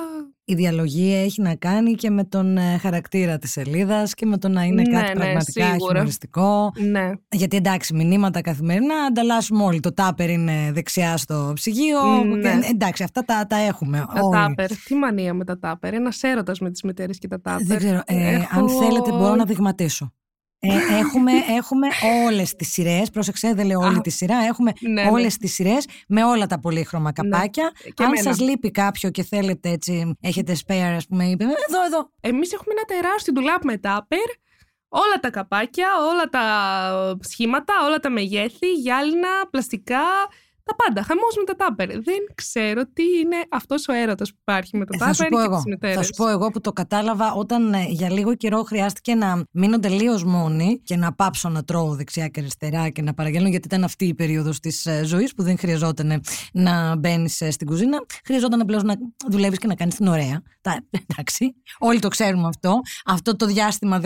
Η 0.46 0.54
διαλογή 0.56 1.14
έχει 1.14 1.42
να 1.42 1.56
κάνει 1.56 1.94
και 1.94 2.10
με 2.10 2.24
τον 2.24 2.58
ε, 2.58 2.78
χαρακτήρα 2.78 3.38
της 3.38 3.52
σελίδας 3.52 4.14
και 4.14 4.26
με 4.26 4.38
το 4.38 4.48
να 4.48 4.64
είναι 4.64 4.82
Ναι, 4.82 4.92
κάτι 5.00 5.08
ναι, 5.18 5.24
πραγματικά 5.24 5.66
σίγουρα. 5.66 5.78
χιουμοριστικό. 5.94 6.72
Ναι. 6.92 7.10
Γιατί 7.32 7.58
εντάξει, 7.58 7.94
μηνύματα 7.96 8.42
καθημερινά 8.42 8.96
ανταλλάσσουμε 8.96 9.64
όλοι. 9.64 9.80
Το 9.80 9.94
τάπερ 9.94 10.30
είναι 10.30 10.72
δεξιά 10.74 11.18
στο 11.18 11.52
ψυγείο. 11.56 12.24
Ναι. 12.40 12.50
Ε, 12.50 12.60
Εντάξει, 12.72 13.04
αυτά 13.04 13.22
τα, 13.26 13.46
τα 13.48 13.58
έχουμε 13.58 14.06
Τα 14.14 14.22
όλοι. 14.22 14.36
τάπερ. 14.36 14.68
Τι 14.78 14.96
μανία 14.96 15.34
με 15.34 15.46
τα 15.46 15.60
τάπερ. 15.60 15.94
Ένας 15.94 16.24
έρωτας 16.24 16.60
με 16.60 16.72
τις 16.72 16.82
μητέρες 16.84 17.18
και 17.18 17.28
τα 17.28 17.42
τάπερ. 17.42 17.66
Δεν 17.66 17.78
ξέρω. 17.78 18.02
Ε, 18.06 18.34
Έχω- 18.36 18.60
Αν 18.60 18.70
θέλετε, 18.70 19.12
μπορώ 19.12 19.36
να 19.36 19.46
δειγματίσω. 19.46 20.14
Ε, 20.62 20.98
έχουμε, 21.00 21.32
έχουμε 21.58 21.88
όλες 22.26 22.56
τις 22.56 22.72
σειρές. 22.72 23.10
Πρόσεξε, 23.10 23.54
δεν 23.54 23.66
λέω 23.66 23.80
όλη 23.80 23.98
Α, 23.98 24.02
τη 24.02 24.10
σειρά. 24.10 24.38
Έχουμε 24.38 24.72
Ναι, 24.80 25.04
ναι. 25.04 25.10
όλες 25.10 25.38
τις 25.38 25.54
σειρές 25.54 25.86
με 26.08 26.24
όλα 26.24 26.46
τα 26.48 26.60
πολύχρωμα 26.60 27.12
καπάκια. 27.12 27.72
Και 27.94 28.04
αν 28.04 28.12
εμένα. 28.12 28.22
σας 28.22 28.40
λείπει 28.40 28.72
κάποιο 28.72 29.10
και 29.10 29.24
θέλετε 29.24 29.70
έτσι, 29.70 30.18
έχετε 30.22 30.56
spare, 30.68 30.94
ας 30.96 31.06
πούμε, 31.08 31.26
είπε, 31.26 31.44
εδώ, 31.44 31.84
εδώ. 31.86 32.12
Εμείς 32.22 32.54
έχουμε 32.54 32.74
ένα 32.78 33.02
τεράστιο 33.02 33.34
ντουλάπ 33.34 33.64
με 33.64 33.78
τάπερ. 33.78 34.30
Όλα 34.90 35.20
τα 35.22 35.30
καπάκια, 35.30 35.88
όλα 36.12 36.24
τα 36.30 36.44
σχήματα, 37.24 37.74
όλα 37.86 38.00
τα 38.00 38.10
μεγέθη, 38.10 38.72
γυάλινα, 38.74 39.30
πλαστικά. 39.50 40.04
Τα 40.70 40.76
πάντα. 40.86 41.04
Χαμός 41.04 41.36
με 41.38 41.44
τα 41.44 41.56
τάπερ. 41.56 41.88
Δεν 41.88 42.20
ξέρω 42.36 42.82
τι 42.94 43.04
είναι 43.04 43.36
αυτός 43.52 43.88
ο 43.88 43.94
έρωτας 43.94 44.30
που 44.30 44.38
υπάρχει 44.42 44.78
με 44.78 44.86
τα 44.86 44.92
Ε, 44.96 44.98
θα 44.98 45.14
σου 45.14 45.24
τάπερ 45.24 45.30
πω 45.32 45.38
και 45.40 45.44
εγώ. 45.46 45.56
τις 45.56 45.66
μητέρε. 45.66 45.94
Θα 45.94 46.04
σου 46.04 46.12
πω 46.18 46.28
εγώ 46.28 46.50
που 46.50 46.62
το 46.62 46.72
κατάλαβα 46.74 47.34
όταν 47.34 47.74
ε, 47.74 47.86
για 47.90 48.12
λίγο 48.12 48.36
καιρό 48.36 48.64
χρειάστηκε 48.64 49.16
να 49.16 49.44
μείνω 49.52 49.80
τελείως 49.80 50.24
μόνη 50.24 50.82
και 50.84 50.96
να 50.96 51.14
πάψω 51.14 51.50
να 51.50 51.64
τρώω 51.64 51.96
δεξιά 51.96 52.28
και 52.28 52.40
αριστερά 52.40 52.90
και 52.90 53.02
να 53.02 53.14
παραγγέλνω, 53.14 53.48
γιατί 53.50 53.68
ήταν 53.68 53.84
αυτή 53.84 54.06
η 54.06 54.14
περίοδος 54.14 54.60
της 54.60 54.88
ζωής 55.04 55.34
που 55.34 55.44
δεν 55.44 55.58
χρειαζόταν 55.58 56.22
να 56.54 56.96
μπαίνεις 56.96 57.44
στην 57.50 57.68
κουζίνα. 57.68 57.98
Χρειαζόταν 58.26 58.62
απλώς 58.62 58.84
να 58.84 58.94
δουλεύεις 59.30 59.58
και 59.60 59.68
να 59.68 59.76
κάνεις 59.76 59.96
την 59.96 60.08
ωραία. 60.08 60.42
Τα, 60.62 60.82
εντάξει, 61.08 61.56
όλοι 61.80 62.00
το 62.00 62.08
ξέρουμε 62.08 62.48
αυτό. 62.48 62.80
Αυτό 63.06 63.36
το 63.36 63.46
διάστημα 63.46 64.02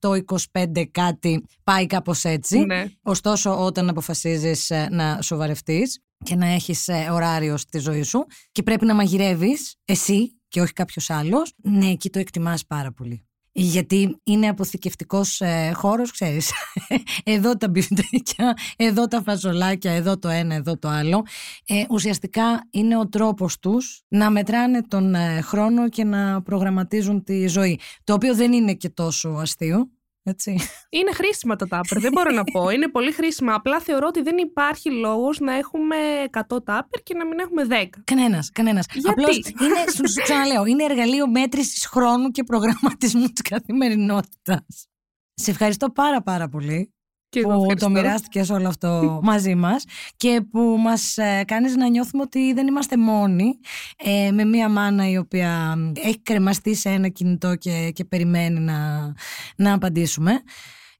18-25 0.00 0.84
κάτι 0.90 1.44
πάει 1.64 1.86
κάπως 1.86 2.24
έτσι. 2.24 2.58
Ναι. 2.58 2.84
Ωστόσο, 3.02 3.64
όταν 3.64 3.88
αποφασίζεις 3.88 4.72
να 4.90 5.18
σοβαρευτείς 5.22 5.98
και 6.24 6.34
να 6.34 6.46
έχεις 6.46 6.88
ωράριο 7.10 7.56
στη 7.56 7.78
ζωή 7.78 8.02
σου 8.02 8.26
και 8.52 8.62
πρέπει 8.62 8.86
να 8.86 8.94
μαγειρεύεις 8.94 9.76
εσύ 9.84 10.38
και 10.48 10.60
όχι 10.60 10.72
κάποιος 10.72 11.10
άλλος, 11.10 11.52
ναι, 11.56 11.86
εκεί 11.86 12.10
το 12.10 12.18
εκτιμάς 12.18 12.66
πάρα 12.66 12.92
πολύ. 12.92 13.26
Γιατί 13.56 14.20
είναι 14.24 14.48
αποθηκευτικός 14.48 15.40
ε, 15.40 15.72
χώρος, 15.74 16.10
ξέρεις. 16.10 16.52
εδώ 17.24 17.56
τα 17.56 17.68
μπιφτέκια, 17.68 18.56
εδώ 18.76 19.06
τα 19.06 19.22
φασολάκια, 19.22 19.92
εδώ 19.92 20.18
το 20.18 20.28
ένα, 20.28 20.54
εδώ 20.54 20.78
το 20.78 20.88
άλλο. 20.88 21.22
Ε, 21.66 21.84
ουσιαστικά 21.90 22.68
είναι 22.70 22.98
ο 22.98 23.08
τρόπος 23.08 23.58
τους 23.58 24.02
να 24.08 24.30
μετράνε 24.30 24.82
τον 24.82 25.14
ε, 25.14 25.40
χρόνο 25.40 25.88
και 25.88 26.04
να 26.04 26.42
προγραμματίζουν 26.42 27.24
τη 27.24 27.46
ζωή. 27.46 27.80
Το 28.04 28.12
οποίο 28.14 28.34
δεν 28.34 28.52
είναι 28.52 28.74
και 28.74 28.88
τόσο 28.88 29.28
αστείο. 29.28 29.88
Έτσι. 30.26 30.58
Είναι 30.88 31.12
χρήσιμα 31.12 31.56
τα 31.56 31.66
τάπερ, 31.66 32.00
δεν 32.00 32.12
μπορώ 32.12 32.30
να 32.30 32.44
πω. 32.44 32.70
Είναι 32.70 32.88
πολύ 32.88 33.12
χρήσιμα. 33.12 33.54
Απλά 33.54 33.80
θεωρώ 33.80 34.06
ότι 34.06 34.22
δεν 34.22 34.36
υπάρχει 34.36 34.90
λόγος 34.90 35.38
να 35.38 35.52
έχουμε 35.54 35.96
100 36.30 36.64
τάπερ 36.64 37.02
και 37.02 37.14
να 37.14 37.26
μην 37.26 37.38
έχουμε 37.38 37.64
10. 37.64 37.88
Κανένας, 38.04 38.50
κανένας. 38.50 38.86
Γιατί; 38.92 39.08
Απλώς 39.08 39.36
είναι, 39.36 39.90
σου, 39.94 40.08
σου 40.08 40.22
ξαναλέω, 40.22 40.64
είναι 40.64 40.84
εργαλείο 40.84 41.30
μέτρησης 41.30 41.86
χρόνου 41.86 42.30
και 42.30 42.42
προγραμματισμού 42.42 43.26
της 43.26 43.42
καθημερινότητας. 43.42 44.88
Σε 45.34 45.50
ευχαριστώ 45.50 45.90
πάρα 45.90 46.22
πάρα 46.22 46.48
πολύ 46.48 46.94
Και 47.34 47.40
εγώ 47.40 47.48
που 47.48 47.60
ευχαριστώ. 47.60 47.86
το 47.86 47.92
μοιράστηκες 47.92 48.50
όλο 48.50 48.68
αυτό 48.68 48.90
μαζί 49.22 49.54
μας 49.54 49.84
και 50.16 50.40
που 50.50 50.60
μας 50.60 51.16
ε, 51.16 51.44
κάνεις 51.46 51.76
να 51.76 51.88
νιώθουμε 51.88 52.22
ότι 52.22 52.52
δεν 52.52 52.66
είμαστε 52.66 52.96
μόνοι 52.96 53.58
ε, 53.96 54.30
με 54.30 54.44
μία 54.44 54.68
μάνα 54.68 55.10
η 55.10 55.16
οποία 55.16 55.76
έχει 56.02 56.20
κρεμαστεί 56.22 56.74
σε 56.74 56.88
ένα 56.88 57.08
κινητό 57.08 57.56
και, 57.56 57.90
και 57.94 58.04
περιμένει 58.04 58.60
να, 58.60 59.12
να 59.56 59.72
απαντήσουμε. 59.72 60.42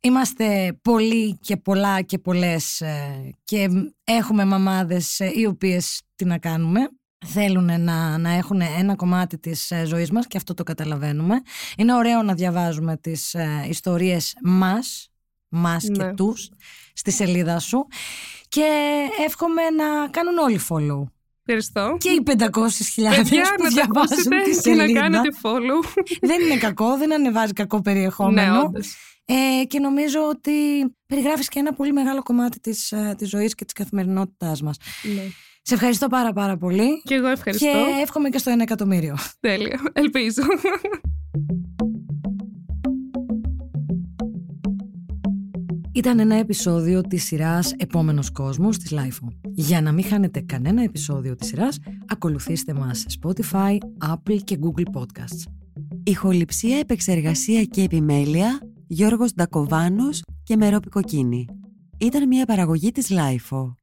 Είμαστε 0.00 0.78
πολλοί 0.82 1.38
και 1.40 1.56
πολλά 1.56 2.02
και 2.02 2.18
πολλές 2.18 2.80
ε, 2.80 3.34
και 3.44 3.68
έχουμε 4.04 4.44
μαμάδες 4.44 5.20
ε, 5.20 5.30
οι 5.34 5.46
οποίες 5.46 6.02
τι 6.16 6.24
να 6.24 6.38
κάνουμε. 6.38 6.80
Θέλουν 7.26 7.80
να, 7.80 8.18
να 8.18 8.30
έχουν 8.30 8.60
ένα 8.60 8.96
κομμάτι 8.96 9.38
της 9.38 9.70
ε, 9.70 9.84
ζωής 9.84 10.10
μας 10.10 10.26
και 10.26 10.36
αυτό 10.36 10.54
το 10.54 10.62
καταλαβαίνουμε. 10.62 11.34
Είναι 11.76 11.94
ωραίο 11.94 12.22
να 12.22 12.34
διαβάζουμε 12.34 12.96
τις 12.96 13.34
ε, 13.34 13.66
ιστορίες 13.68 14.36
μας, 14.42 15.08
μας 15.54 15.84
και 15.92 16.02
Ναι. 16.04 16.14
τους, 16.14 16.48
στη 16.92 17.10
σελίδα 17.10 17.58
σου 17.58 17.86
και 18.48 18.64
εύχομαι 19.26 19.62
να 19.62 20.08
κάνουν 20.10 20.38
όλοι 20.38 20.60
follow. 20.68 21.08
Ευχαριστώ. 21.46 21.96
Και 22.00 22.08
οι 22.08 22.22
500.000 22.26 23.16
Παιδιά, 23.16 23.42
που 23.56 23.62
να 23.62 23.68
τα 23.68 23.68
διαβάζουν 23.68 23.96
ακούσετε 23.96 24.36
τη 24.44 24.50
και 24.60 24.70
να 24.74 24.76
σελίδα. 24.82 25.00
κάνετε 25.00 25.28
follow. 25.42 26.02
Δεν 26.20 26.40
είναι 26.40 26.56
κακό, 26.56 26.96
δεν 26.98 27.12
ανεβάζει 27.14 27.52
κακό 27.52 27.76
ναι, 27.76 27.82
περιεχόμενο. 27.82 28.60
όντως. 28.60 28.96
Ε, 29.24 29.64
και 29.64 29.78
νομίζω 29.78 30.28
ότι 30.28 30.52
περιγράφεις 31.06 31.48
και 31.48 31.58
ένα 31.58 31.72
πολύ 31.72 31.92
μεγάλο 31.92 32.22
κομμάτι 32.22 32.60
της, 32.60 32.92
ε, 32.92 33.14
της 33.18 33.28
ζωής 33.28 33.54
και 33.54 33.64
της 33.64 33.72
καθημερινότητάς 33.74 34.62
μας. 34.62 34.76
Ναι. 35.14 35.22
Σε 35.62 35.74
ευχαριστώ 35.74 36.06
πάρα 36.06 36.32
πάρα 36.32 36.56
πολύ 36.56 37.02
Και 37.04 37.14
εγώ 37.14 37.26
ευχαριστώ. 37.28 37.66
και 37.66 38.00
εύχομαι 38.02 38.28
και 38.28 38.38
στο 38.38 38.50
ένα 38.50 38.62
εκατομμύριο. 38.62 39.16
Τέλεια. 39.40 39.80
Ελπίζω. 39.92 40.42
Ήταν 45.94 46.18
ένα 46.18 46.34
επεισόδιο 46.34 47.00
της 47.00 47.24
σειράς 47.24 47.72
«Επόμενος 47.76 48.30
κόσμος» 48.30 48.78
της 48.78 48.92
LIFO. 48.92 49.28
Για 49.54 49.80
να 49.80 49.92
μην 49.92 50.04
χάνετε 50.04 50.40
κανένα 50.40 50.82
επεισόδιο 50.82 51.34
της 51.34 51.48
σειράς, 51.48 51.78
ακολουθήστε 52.06 52.72
μας 52.72 52.98
σε 52.98 53.06
Spotify, 53.20 53.78
Apple 54.12 54.38
και 54.44 54.58
Google 54.62 55.00
Podcasts. 55.00 55.52
Ηχοληψία, 56.04 56.78
επεξεργασία 56.78 57.64
και 57.64 57.82
επιμέλεια 57.82 58.60
Γιώργος 58.86 59.34
Ντακοβάνος 59.34 60.22
και 60.42 60.56
Μερόπη 60.56 60.88
Κοκκίνη. 60.88 61.46
Ήταν 61.98 62.28
μια 62.28 62.46
παραγωγή 62.46 62.90
της 62.90 63.10
LiFO. 63.10 63.74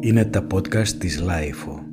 Είναι 0.00 0.24
τα 0.24 0.46
podcast 0.54 0.88
της 0.88 1.22
LiFO. 1.22 1.83